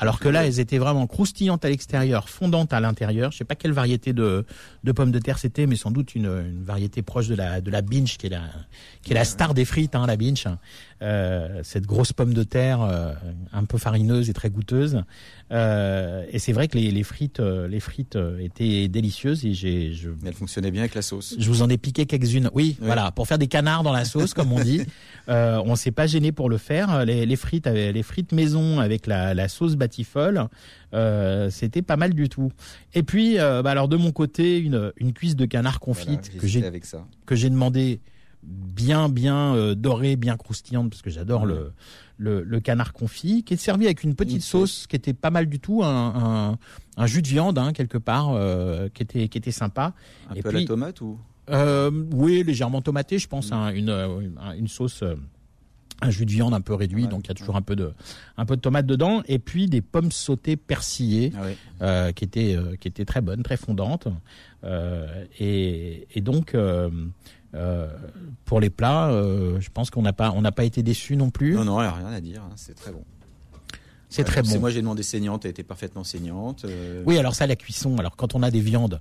[0.00, 3.30] Alors que là, elles étaient vraiment croustillantes à l'extérieur, fondantes à l'intérieur.
[3.30, 4.46] Je sais pas quelle variété de,
[4.84, 7.70] de pommes de terre c'était, mais sans doute une, une, variété proche de la de
[7.70, 8.44] la binge, qui est la
[9.02, 10.46] qui est la star des frites, hein, la binge.
[11.02, 13.12] Euh, cette grosse pomme de terre, euh,
[13.52, 15.04] un peu farineuse et très goûteuse.
[15.50, 19.54] Euh, et c'est vrai que les, les frites, euh, les frites euh, étaient délicieuses et
[19.54, 19.94] j'ai.
[19.94, 20.10] Je...
[20.10, 21.36] Mais elles fonctionnaient bien avec la sauce.
[21.38, 22.50] Je vous en ai piqué quelques-unes.
[22.52, 22.86] Oui, oui.
[22.86, 24.82] voilà, pour faire des canards dans la sauce, comme on dit.
[25.28, 27.04] Euh, on s'est pas gêné pour le faire.
[27.04, 30.48] Les, les frites, les frites maison avec la, la sauce batifol,
[30.94, 32.50] euh, c'était pas mal du tout.
[32.94, 36.40] Et puis, euh, bah alors de mon côté, une, une cuisse de canard confite voilà,
[36.40, 36.64] que j'ai
[37.26, 38.00] que j'ai demandé
[38.42, 41.72] bien bien euh, dorée, bien croustillante parce que j'adore le,
[42.18, 45.46] le le canard confit, qui est servi avec une petite sauce qui était pas mal
[45.46, 45.88] du tout, un,
[46.50, 46.58] un,
[46.96, 49.92] un jus de viande hein, quelque part euh, qui était qui était sympa.
[50.30, 51.18] Un Et peu à puis- la tomate ou?
[51.50, 54.20] Euh, oui, légèrement tomaté, je pense, hein, une, euh,
[54.58, 55.02] une, sauce,
[56.02, 57.74] un jus de viande un peu réduit, Ouais, donc il y a toujours un peu
[57.74, 57.94] de,
[58.36, 61.56] un peu de tomate dedans, et puis des pommes sautées persillées, ah ouais.
[61.80, 64.08] euh, qui étaient, euh, qui étaient très bonnes, très fondantes,
[64.64, 66.54] euh, et, et donc.
[67.54, 67.88] Euh,
[68.44, 71.30] pour les plats, euh, je pense qu'on n'a pas, on n'a pas été déçus non
[71.30, 71.54] plus.
[71.54, 72.42] Non, non, y a rien à dire.
[72.42, 73.04] hein, C'est très bon.
[74.10, 74.58] C'est Ouais, très bon.
[74.60, 76.64] Moi, j'ai demandé saignante, elle était parfaitement saignante.
[76.64, 77.96] euh, Oui, alors ça, la cuisson.
[77.98, 79.00] Alors quand on a des viandes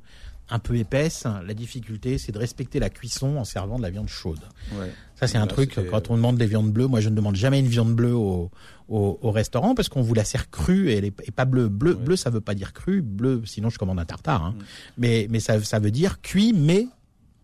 [0.49, 4.07] un peu épaisses, la difficulté, c'est de respecter la cuisson en servant de la viande
[4.07, 4.39] chaude.
[4.79, 4.91] ouais.
[5.15, 7.35] Ça, c'est un Là, truc, quand on demande des viandes bleues, moi, je ne demande
[7.35, 8.51] jamais une viande bleue au,
[8.87, 11.67] au, au restaurant parce qu'on vous la sert crue et elle est et pas bleue.
[11.67, 12.03] Bleu, Ouais.
[12.03, 13.01] bleu, ça veut pas dire cru.
[13.01, 14.43] Bleu, sinon je commande un tartare.
[14.43, 14.55] Hein.
[14.57, 14.63] Mm.
[14.99, 16.87] Mais, mais ça, ça veut dire cuit, mais,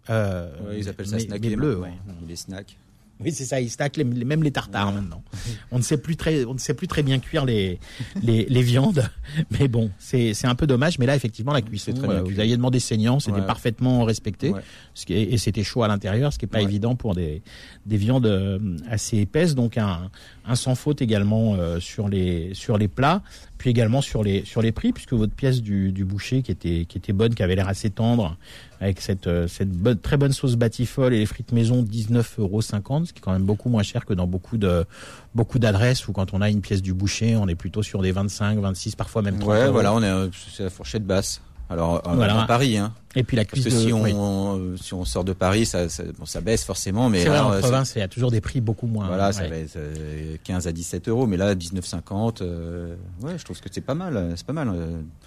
[0.10, 1.50] euh, ils appellent ça mais, snacker.
[1.50, 1.94] mais bleu, ouais.
[2.28, 2.78] Les snacks.
[3.20, 3.62] Oui, c'est ça.
[3.62, 4.96] Ils stackent les, même les tartares Ouais.
[4.96, 5.24] maintenant.
[5.72, 7.80] On ne sait plus très, on ne sait plus très bien cuire les
[8.22, 9.08] les, les viandes,
[9.52, 10.98] mais bon, c'est c'est un peu dommage.
[11.00, 13.46] Mais là, effectivement, la cuisson, très euh, vous aviez demandé saignant, c'était Ouais.
[13.46, 14.62] parfaitement respecté, Ouais.
[14.96, 17.44] ce qui est- et c'était chaud à l'intérieur, ce qui est pas évident pour des
[17.86, 19.54] des viandes euh, assez épaisses.
[19.56, 20.10] Donc un
[20.46, 23.22] un sans faute également euh, sur les sur les plats,
[23.60, 26.86] puis également sur les sur les prix, puisque votre pièce du du boucher qui était
[26.90, 28.38] qui était bonne, qui avait l'air assez tendre,
[28.84, 32.62] avec cette euh, cette bonne, très bonne sauce batifole et les frites maison 19,50 euros,
[32.62, 32.72] ce
[33.14, 34.86] qui est quand même beaucoup moins cher que dans beaucoup de
[35.34, 38.12] beaucoup d'adresses où quand on a une pièce du boucher, on est plutôt sur des
[38.12, 39.72] 25, 26, parfois même 30 Ouais, euros.
[39.74, 41.42] voilà, on est, euh, c'est la fourchette basse.
[41.70, 42.42] Alors, euh, Voilà.
[42.42, 42.94] à Paris, hein.
[43.16, 44.14] Et puis la Parce cuisse que de si on, oui.
[44.16, 47.38] euh, si on sort de Paris, ça, ça, bon, ça baisse forcément, mais c'est vrai
[47.38, 49.08] là, en euh, province, il y a toujours des prix beaucoup moins.
[49.08, 49.50] Voilà, ça ouais.
[49.50, 52.38] va être euh, 15 à 17 euros, mais là 19,50.
[52.42, 54.34] Euh, ouais, je trouve que c'est pas mal.
[54.36, 54.72] C'est pas mal.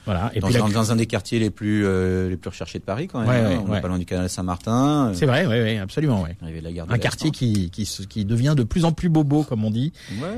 [0.04, 0.30] Voilà.
[0.34, 2.48] Et dans, puis la un, cu- dans un des quartiers les plus euh, les plus
[2.50, 3.28] recherchés de Paris quand même.
[3.28, 3.58] Ouais, hein.
[3.60, 5.12] ouais, on est pas loin du canal Saint-Martin.
[5.14, 6.36] c'est vrai, oui, oui, absolument, ouais.
[6.42, 7.32] arrivé de la gare de Un quartier hein.
[7.34, 9.92] qui, qui qui devient de plus en plus bobo, comme on dit,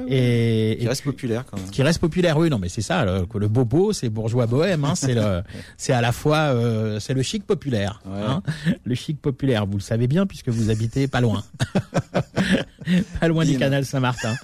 [0.09, 1.71] et, qui et reste puis- populaire quand même.
[1.71, 2.37] qui reste populaire.
[2.39, 3.05] Oui, non, mais c'est ça.
[3.05, 4.85] Le, bobo, c'est bourgeois bohème.
[4.85, 4.95] Hein,
[5.77, 8.01] c'est à la fois, euh, c'est le chic populaire.
[8.07, 8.21] Ouais.
[8.21, 8.43] Hein,
[8.85, 9.67] le chic populaire.
[9.67, 11.43] Vous le savez bien puisque vous habitez pas loin,
[13.21, 14.35] pas loin du canal Saint-Martin.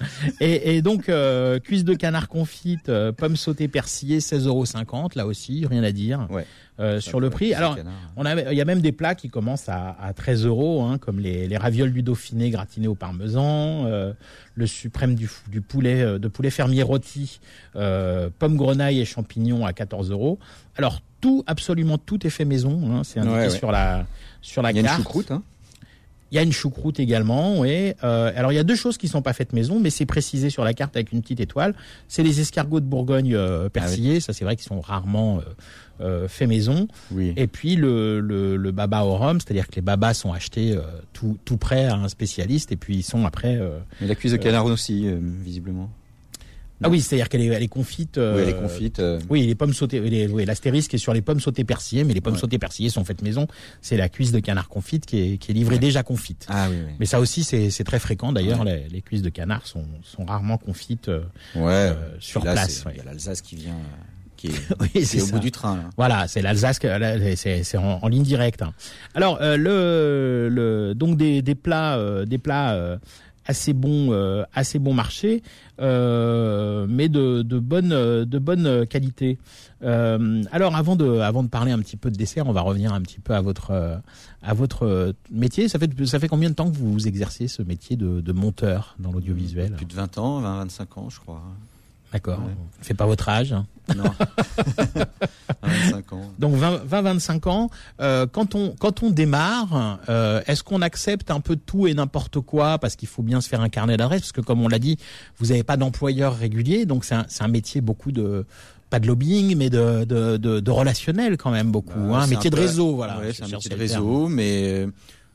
[0.40, 4.64] Et, et donc euh, cuisse de canard confite, euh, pommes sautées persillées, 16,50 euros.
[5.14, 6.46] Là aussi, rien à dire Ouais.
[6.80, 7.54] euh, sur le prix.
[7.54, 7.76] Alors.
[8.16, 10.98] On a, il y a même des plats qui commencent à, à 13 euros, hein,
[10.98, 14.12] comme les, les ravioles du Dauphiné gratinés au parmesan, euh,
[14.54, 15.28] le suprême du,
[15.60, 17.40] poulet euh, de poulet fermier rôti,
[17.74, 20.38] pommes grenaille et champignons à 14 euros.
[20.76, 22.74] Alors tout, absolument tout est fait maison.
[22.90, 23.50] Hein, c'est indiqué Ouais, ouais.
[23.50, 24.06] sur la
[24.42, 25.30] sur la Il y a une choucroute.
[25.30, 25.42] Hein.
[26.30, 27.92] Il y a une choucroute également, oui.
[28.02, 30.50] Euh, alors il y a deux choses qui sont pas faites maison, mais c'est précisé
[30.50, 31.74] sur la carte avec une petite étoile.
[32.08, 34.20] C'est les escargots de Bourgogne euh, persillés.
[34.20, 35.42] Ça c'est vrai qu'ils sont rarement euh,
[36.02, 36.88] euh, faits maison.
[37.10, 37.32] Oui.
[37.36, 40.76] Et puis le, le, le baba au rhum, c'est-à-dire que les babas sont achetés
[41.14, 43.58] tout, tout prêt à un spécialiste et puis ils sont après.
[44.02, 45.06] Mais la cuisse de canard aussi,
[45.42, 45.88] visiblement.
[46.82, 48.18] Ah oui, c'est-à-dire qu'elle est, elle est confite.
[48.18, 48.98] euh, oui, elle est confite.
[48.98, 50.00] euh, Oui, les pommes sautées.
[50.00, 52.40] Les, oui, l'astérisque est sur les pommes sautées persillées, mais les pommes Ouais.
[52.40, 53.46] sautées persillées sont faites maison.
[53.80, 55.80] C'est la cuisse de canard confite qui est, qui est livrée Ouais.
[55.80, 56.46] déjà confite.
[56.50, 56.92] Ah oui, oui.
[56.98, 58.32] Mais ça aussi, c'est c'est très fréquent.
[58.32, 61.20] D'ailleurs, les, les cuisses de canard sont, sont rarement confites euh,
[61.54, 61.72] Ouais.
[61.72, 62.84] euh, sur là, place.
[62.90, 63.96] Il y a l'Alsace qui vient, euh,
[64.36, 64.50] qui est,
[64.80, 65.32] Oui, c'est est au ça.
[65.32, 65.76] bout du train.
[65.76, 65.90] Là.
[65.96, 66.80] Voilà, c'est l'Alsace,
[67.36, 68.62] c'est c'est en, en ligne directe.
[68.62, 68.72] hein.
[69.14, 72.98] Alors euh, le, le donc des, des plats euh, des plats euh,
[73.46, 75.42] assez bons euh, assez bon marché,
[75.80, 79.38] euh, mais de, de bonne euh, de bonne qualité.
[79.82, 82.92] Euh, alors avant de avant de parler un petit peu de dessert, on va revenir
[82.92, 83.96] un petit peu à votre euh,
[84.42, 85.68] à votre euh, métier.
[85.68, 88.96] Ça fait ça fait combien de temps que vous exercez ce métier de, de monteur
[88.98, 89.72] dans l'audiovisuel?
[89.72, 91.42] Plus de 20 ans, 20, 25 ans, je crois.
[92.14, 92.38] D'accord.
[92.38, 92.52] Ouais.
[92.80, 93.52] Fait pas votre âge.
[93.52, 93.66] hein.
[93.94, 94.04] Non.
[95.62, 96.30] 25 ans.
[96.38, 101.56] Donc 20-25 ans, euh, quand on quand on démarre, euh, est-ce qu'on accepte un peu
[101.56, 104.20] tout et n'importe quoi parce qu'il faut bien se faire un carnet d'adresses?
[104.22, 104.96] Parce que comme on l'a dit,
[105.38, 108.46] vous n'avez pas d'employeur régulier, donc c'est un, c'est un métier beaucoup de
[108.90, 112.22] pas de lobbying mais de de, de, de relationnel quand même beaucoup, Bah, hein, un
[112.26, 113.18] c'est métier de peu- réseau, voilà.
[113.18, 114.02] Ouais, c'est un métier de le terme.
[114.04, 114.86] réseau, mais euh,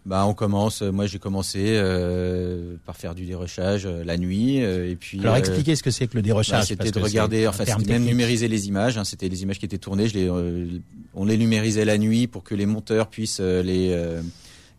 [0.05, 0.81] bah on commence.
[0.81, 5.19] Moi, j'ai commencé euh, par faire du dérochage euh, la nuit, euh, et puis.
[5.19, 6.65] Alors euh, expliquez ce que c'est que le bah, dérochage.
[6.65, 8.97] c'était parce de regarder, enfin, c'était même numériser les images.
[8.97, 10.07] Hein, c'était les images qui étaient tournées.
[10.07, 10.67] Je les, euh,
[11.13, 14.21] on les numérisait la nuit pour que les monteurs puissent euh, les euh,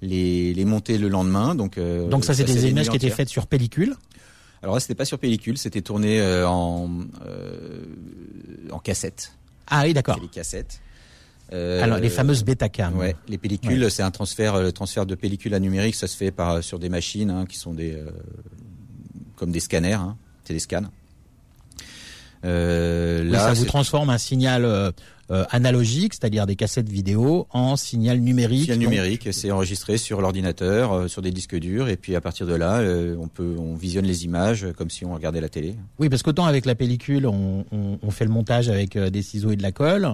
[0.02, 1.54] les, les monter le lendemain.
[1.54, 3.94] Donc, euh, Donc ça, c'est des images qui étaient faites sur pellicule.
[4.62, 6.90] Alors là, c'était pas sur pellicule, c'était tourné euh, en
[7.26, 7.84] euh,
[8.70, 9.32] en cassette.
[9.66, 10.18] Ah oui, d'accord.
[10.20, 10.80] Les cassettes.
[11.52, 12.96] Euh, Alors les fameuses Betacam.
[12.96, 16.16] Ouais, les pellicules, c'est un transfert, euh, le transfert de pellicule à numérique, ça se
[16.16, 18.10] fait par sur des machines hein, qui sont des euh,
[19.36, 20.82] comme des scanners, hein, téléscans.
[22.44, 24.90] Euh, Oui, là, ça vous transforme un signal euh,
[25.30, 28.62] euh, analogique, c'est-à-dire des cassettes vidéo, en signal numérique.
[28.62, 32.46] Signal numérique, c'est enregistré sur l'ordinateur, euh, sur des disques durs, et puis à partir
[32.46, 35.48] de là, euh, on peut, on visionne les images euh, comme si on regardait la
[35.50, 35.74] télé.
[35.98, 39.22] Oui, parce qu'autant avec la pellicule, on, on- on fait le montage avec euh, des
[39.22, 40.08] ciseaux et de la colle.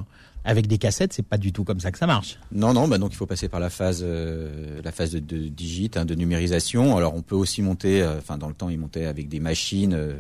[0.49, 2.39] Avec des cassettes, c'est pas du tout comme ça que ça marche.
[2.53, 5.49] Non, non, bah donc il faut passer par la phase, euh, la phase de, de
[5.49, 6.97] digit, hein, de numérisation.
[6.97, 9.93] Alors on peut aussi monter, euh, enfin dans le temps, ils montaient avec des machines.
[9.93, 10.15] euh,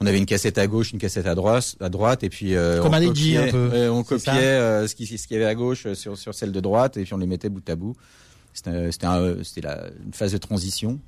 [0.00, 2.80] on avait une cassette à gauche, une cassette à droite, à droite, et puis euh,
[2.82, 3.88] Comme on un copiait, un peu.
[3.90, 6.60] on copiait euh, ce qui ce qu'il y avait à gauche sur sur celle de
[6.60, 7.96] droite, et puis on les mettait bout à bout.
[8.52, 11.00] C'était un- une phase de transition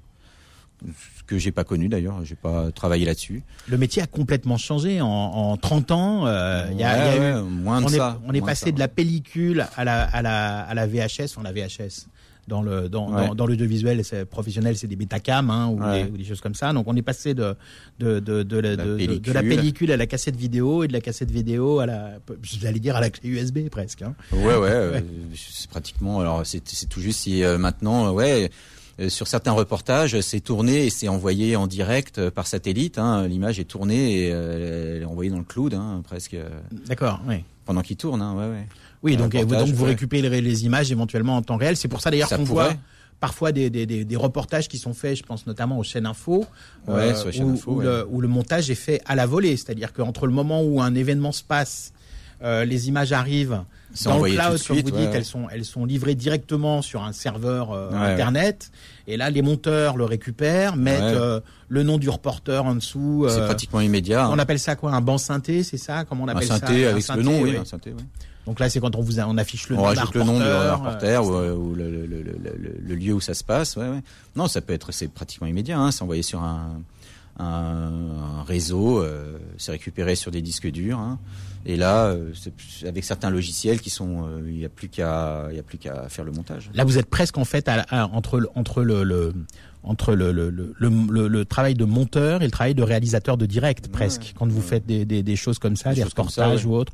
[0.86, 3.42] ce que j'ai pas connu d'ailleurs, j'ai pas travaillé là-dessus.
[3.68, 6.26] Le métier a complètement changé en, en 30 ans.
[6.26, 8.20] euh, il y a, Ouais, il y a ouais, eu, moins de on est, ça.
[8.26, 11.42] on est passé ça, de la pellicule à la, à la, à la VHS, enfin
[11.42, 12.06] la VHS.
[12.48, 16.24] Dans le dans, dans, dans l'audiovisuel professionnel, c'est des Betacam hein, ou, des, ou des
[16.24, 16.72] choses comme ça.
[16.72, 17.54] Donc on est passé de
[18.00, 19.92] de de de, la, de, pellicule.
[19.92, 23.10] à la cassette vidéo et de la cassette vidéo à la j'allais dire à la
[23.10, 24.02] clé USB presque.
[24.02, 24.14] Hein.
[24.32, 25.00] Ouais, ouais, euh,
[25.36, 26.18] c'est pratiquement.
[26.20, 28.50] Alors, c'est tout juste si euh, maintenant, ouais,
[29.08, 32.98] sur certains reportages, c'est tourné et c'est envoyé en direct euh, par satellite.
[32.98, 36.48] Hein, L'image est tournée et euh, elle est envoyée dans le cloud, hein, presque euh,
[36.86, 37.44] D'accord, oui.
[37.64, 38.20] pendant qu'il tourne.
[38.20, 38.66] Hein, ouais, ouais.
[39.02, 41.76] Oui, donc, vous, récupérez les images éventuellement en temps réel.
[41.76, 42.74] C'est pour ça d'ailleurs qu'on voit
[43.20, 46.46] parfois des, des, des, des reportages qui sont faits, je pense notamment aux chaînes info,
[46.88, 47.84] euh, Ouais, sur les chaînes où, info, où ouais.
[47.84, 49.56] le, où le montage est fait à la volée.
[49.56, 51.92] C'est-à-dire qu'entre le moment où un événement se passe,
[52.42, 53.62] euh, les images arrivent
[54.04, 55.10] dans le cloud, comme vous dites, ouais.
[55.14, 58.70] elles sont elles sont livrées directement sur un serveur euh, Ouais, internet.
[59.06, 61.14] Et là, les monteurs le récupèrent, mettent Ouais.
[61.16, 63.26] euh, le nom du reporter en dessous.
[63.28, 64.28] C'est euh, pratiquement immédiat.
[64.28, 64.38] on hein.
[64.38, 66.58] appelle ça quoi Un banc synthé, c'est ça Comment on Un appelle ça?
[66.58, 67.56] synthé Un avec synthé, le nom, oui, oui.
[67.56, 67.92] un synthé.
[68.46, 70.38] Donc là, c'est quand on vous a- on affiche le on nom rajoute le nom
[70.38, 73.44] du reporter, euh, ou, ou le, le- le- le- le- le lieu où ça se
[73.44, 73.76] passe.
[73.76, 74.00] Ouais, ouais.
[74.34, 75.78] Non, ça peut être, c'est pratiquement immédiat.
[75.78, 76.80] Hein, c'est envoyé sur un,
[77.38, 80.98] un, un réseau, euh, c'est récupéré sur des disques durs.
[80.98, 81.18] Hein,
[81.66, 82.32] et là, euh,
[82.86, 85.78] avec certains logiciels qui sont, euh, il n'y a plus qu'à, il y a plus
[85.78, 86.70] qu'à faire le montage.
[86.74, 89.34] Là, vous êtes presque en fait à- à- entre le, entre le, le-
[89.82, 93.88] entre le, le, le, le- travail de monteur et le travail de réalisateur de direct,
[93.88, 94.62] presque, quand vous ouais.
[94.66, 96.70] faites des, des, des choses comme ça, des, ça, reportages ouais.
[96.72, 96.92] ou autres.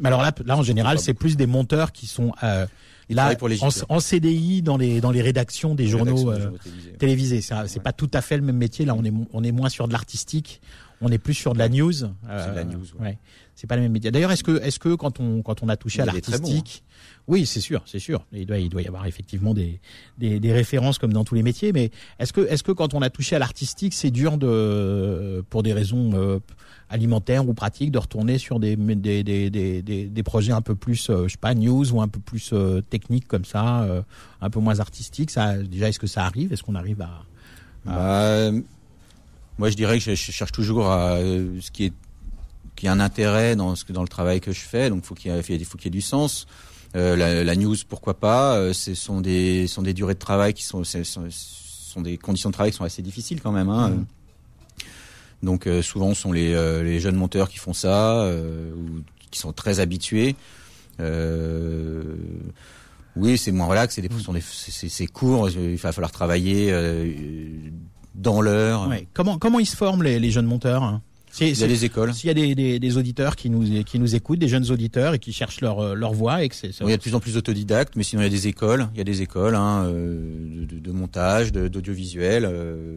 [0.00, 2.66] Mais alors là, là en général, c'est plus des monteurs qui sont euh,
[3.08, 6.38] là travaillent pour les en, en CDI dans les dans les rédactions des journaux, des
[6.38, 6.92] euh, journaux télévisés.
[6.98, 7.40] télévisés.
[7.66, 8.84] C'est pas tout à fait le même métier.
[8.84, 10.60] Là, on est on est moins sur de l'artistique,
[11.00, 11.92] on est plus sur de la news.
[12.28, 13.18] euh, de la news, ouais.
[13.54, 14.10] C'est pas le même métier.
[14.10, 16.20] D'ailleurs, est-ce que est-ce que quand on quand on a touché à Il bon, hein.
[16.30, 16.82] l'artistique,
[17.28, 18.24] oui, c'est sûr, c'est sûr.
[18.32, 19.80] Il doit il doit y avoir effectivement des
[20.16, 21.72] des, des références comme dans tous les métiers.
[21.72, 25.62] Mais est-ce que est-ce que quand on a touché à l'artistique, c'est dur de pour
[25.62, 26.38] des raisons euh,
[26.88, 30.74] alimentaires ou pratiques de retourner sur des des des des, des, des projets un peu
[30.74, 34.00] plus euh, je sais pas news ou un peu plus euh, techniques comme ça, euh,
[34.40, 35.30] un peu moins artistiques.
[35.30, 36.50] Ça déjà est-ce que ça arrive?
[36.54, 37.22] Est-ce qu'on arrive à
[37.84, 38.50] Bah,
[39.60, 41.92] moi, je dirais que je, je cherche toujours à euh, ce qui est
[42.76, 44.88] qui a un intérêt dans ce que dans le travail que je fais.
[44.88, 46.46] Donc, faut qu'il y ait, faut qu'il y ait du sens.
[46.96, 50.54] Euh, la, la news, pourquoi pas euh, Ce sont des sont des durées de travail
[50.54, 53.68] qui sont sont, sont des conditions de travail qui sont assez difficiles quand même.
[53.68, 53.90] Hein.
[53.90, 54.06] Mhm.
[55.42, 56.50] Donc, souvent, ce sont les
[56.82, 58.26] les jeunes monteurs qui font ça
[58.76, 60.34] ou qui sont très habitués.
[61.00, 62.02] Euh,
[63.16, 63.94] oui, c'est moins relax.
[63.94, 65.48] C'est des, des- c'est- c'est c'est court.
[65.50, 67.10] Il va falloir travailler euh,
[68.14, 68.88] dans l'heure.
[68.88, 69.06] Ouais.
[69.14, 71.02] Comment comment ils se forment les, les jeunes monteurs hein?
[71.40, 72.12] Il y a des écoles.
[72.12, 75.14] S'il y a des, des, des auditeurs qui nous qui nous écoutent, des jeunes auditeurs
[75.14, 76.96] et qui cherchent leur euh, leur voix et que c'est ça- Bon, il y a
[76.96, 78.88] de plus en plus d'autodidactes, mais sinon il y a des écoles.
[78.94, 82.44] Il y a des écoles hein, euh, de, de- de montage, d'audiovisuel.
[82.46, 82.96] euh,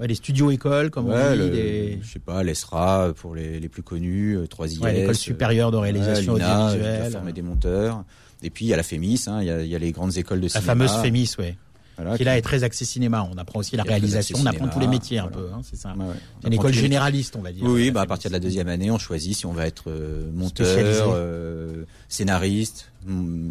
[0.00, 3.36] ouais, des studios écoles comme ouais, on dit, le- des je sais pas, l'ESRA pour
[3.36, 4.80] les, les plus connus, euh, 3IS.
[4.80, 8.04] ouais, l'école supérieure de réalisation l'INA, qui a audiovisuelle, formé des monteurs.
[8.42, 9.92] Et puis il y a la FEMIS, hein, il, y a, il y a les
[9.92, 10.66] grandes écoles de la cinéma.
[10.66, 11.56] fameuse FEMIS, ouais,
[12.00, 13.28] voilà, qui là est très axée cinéma.
[13.30, 15.36] On apprend aussi la réalisation, on apprend cinéma, tous les métiers un voilà.
[15.36, 15.94] peu, hein, c'est ça.
[15.96, 16.14] Ouais, ouais.
[16.40, 17.64] C'est une école généraliste, on va dire.
[17.64, 19.84] Oui, la bah, à partir de la deuxième année, on choisit si on va être
[19.88, 22.90] euh, monteur, euh, scénariste,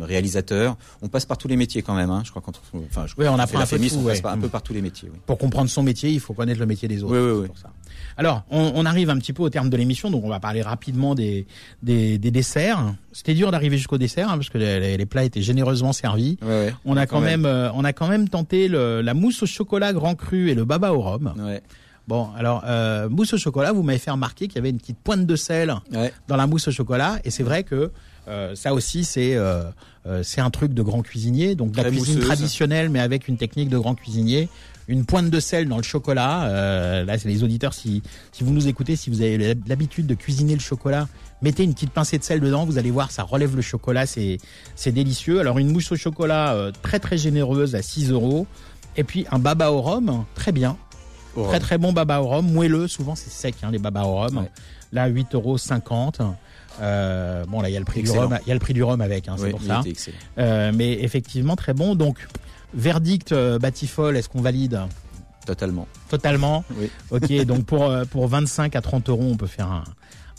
[0.01, 0.77] réalisateur.
[1.01, 2.09] On passe par tous les métiers quand même.
[2.09, 2.21] Hein.
[2.25, 4.03] Je crois quand on, enfin, je Oui, on apprend un peu de FEMIS, tout, on
[4.03, 4.13] ouais.
[4.13, 4.41] passe par- un Mm.
[4.41, 5.09] peu par tous les métiers.
[5.11, 5.19] Oui.
[5.25, 7.13] Pour comprendre son métier, il faut connaître le métier des autres.
[7.17, 7.71] Oui, oui, pour ça.
[8.17, 10.61] Alors, on, on arrive un petit peu au terme de l'émission, donc on va parler
[10.61, 11.47] rapidement des,
[11.83, 12.93] des, des desserts.
[13.11, 16.37] C'était dur d'arriver jusqu'au dessert, hein, parce que les, les plats étaient généreusement servis.
[16.41, 16.73] Ouais, ouais.
[16.85, 19.93] On a quand, même, euh, on a quand même tenté le, la mousse au chocolat
[19.93, 21.33] grand cru et le baba au rhum.
[21.39, 21.61] Ouais.
[22.07, 24.97] Bon, alors euh, mousse au chocolat, vous m'avez fait remarquer qu'il y avait une petite
[24.97, 26.11] pointe de sel Ouais.
[26.27, 27.91] dans la mousse au chocolat, et c'est vrai que
[28.29, 29.63] euh, ça aussi c'est euh,
[30.05, 32.25] euh, c'est un truc de grand cuisinier, donc de la cuisine mousseuse.
[32.25, 34.49] traditionnelle, mais avec une technique de grand cuisinier.
[34.87, 37.03] Une pointe de sel dans le chocolat.
[37.05, 37.75] là, c'est les auditeurs.
[37.75, 38.01] Si
[38.31, 41.07] si vous nous écoutez, si vous avez l'habitude de cuisiner le chocolat,
[41.43, 42.65] mettez une petite pincée de sel dedans.
[42.65, 44.07] Vous allez voir, ça relève le chocolat.
[44.07, 44.39] C'est
[44.75, 45.39] c'est délicieux.
[45.41, 48.47] Alors une mousse au chocolat très très généreuse à 6 euros.
[48.97, 50.75] Et puis un baba au rhum, très bien.
[51.35, 51.59] Au Très rhum.
[51.59, 54.37] très bon baba au rhum, moelleux, souvent c'est sec hein, les baba au rhum.
[54.39, 54.51] Ouais.
[54.91, 55.57] Là 8,50 euros.
[56.81, 58.27] Euh, bon là il y a le prix Excellent.
[58.27, 59.81] du rhum, il y a le prix du rhum avec, hein, c'est Oui, pour ça.
[60.37, 61.95] Euh, mais effectivement très bon.
[61.95, 62.27] Donc
[62.73, 64.81] verdict euh, Batifol, est-ce qu'on valide?
[65.45, 65.87] Totalement.
[66.09, 66.89] totalement Oui.
[67.11, 69.83] Ok, donc pour pour 25 à 30 euros, on peut faire un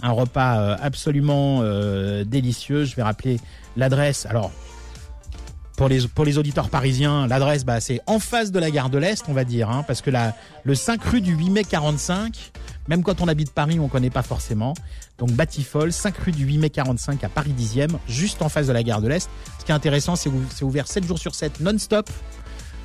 [0.03, 2.85] un repas absolument euh, délicieux.
[2.85, 3.39] Je vais rappeler
[3.77, 4.27] l'adresse.
[4.27, 4.51] Alors
[5.77, 8.99] pour les pour les auditeurs parisiens, l'adresse bah c'est en face de la gare de
[8.99, 10.35] l'Est, on va dire, hein, parce que la
[10.65, 12.53] le 5 rue du 8 mai 45.
[12.91, 14.75] Même quand on habite Paris, on connaît pas forcément.
[15.17, 18.73] Donc Batifol, 5 rue du 8 mai 45 à Paris 10e, juste en face de
[18.73, 19.31] la gare de l'Est.
[19.61, 22.11] Ce qui est intéressant, c'est que c'est ouvert 7 jours sur 7 non-stop.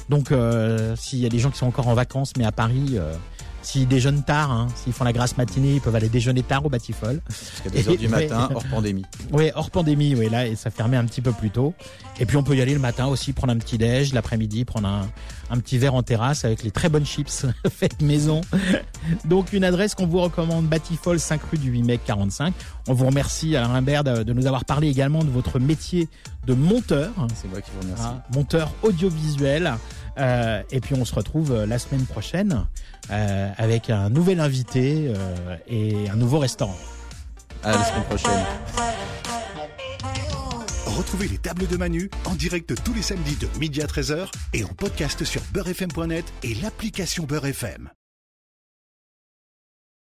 [0.09, 2.91] Donc euh, s'il y a des gens qui sont encore en vacances mais à Paris,
[2.93, 3.15] euh,
[3.65, 6.69] s'ils déjeunent tard, hein, s'ils font la grasse matinée, ils peuvent aller déjeuner tard au
[6.69, 7.21] Batifol.
[7.29, 9.05] Jusqu'à 2 heures du Et- matin, hors pandémie.
[9.31, 11.73] Oui, hors pandémie, oui, là, et ça fermait un petit peu plus tôt.
[12.19, 14.87] Et puis on peut y aller le matin aussi, prendre un petit déj, l'après-midi, prendre
[14.87, 15.07] un,
[15.49, 18.41] un petit verre en terrasse avec les très bonnes chips faites maison.
[19.25, 22.53] Donc une adresse qu'on vous recommande, Batifol, 5 rue du 8 mai 45.
[22.87, 26.07] On vous remercie Alain Rimbert de, de nous avoir parlé également de votre métier
[26.45, 28.03] de monteur, C'est moi qui vous remercie.
[28.05, 29.73] hein, monteur audiovisuel.
[30.17, 32.67] Euh, et puis on se retrouve euh, la semaine prochaine
[33.11, 36.77] euh, avec un nouvel invité euh, et un nouveau restaurant.
[37.63, 38.45] À la semaine prochaine.
[40.85, 44.63] Retrouvez les tables de Manu en direct tous les samedis de midi à 13h et
[44.63, 47.89] en podcast sur beurrefm.net et l'application Beurre FM.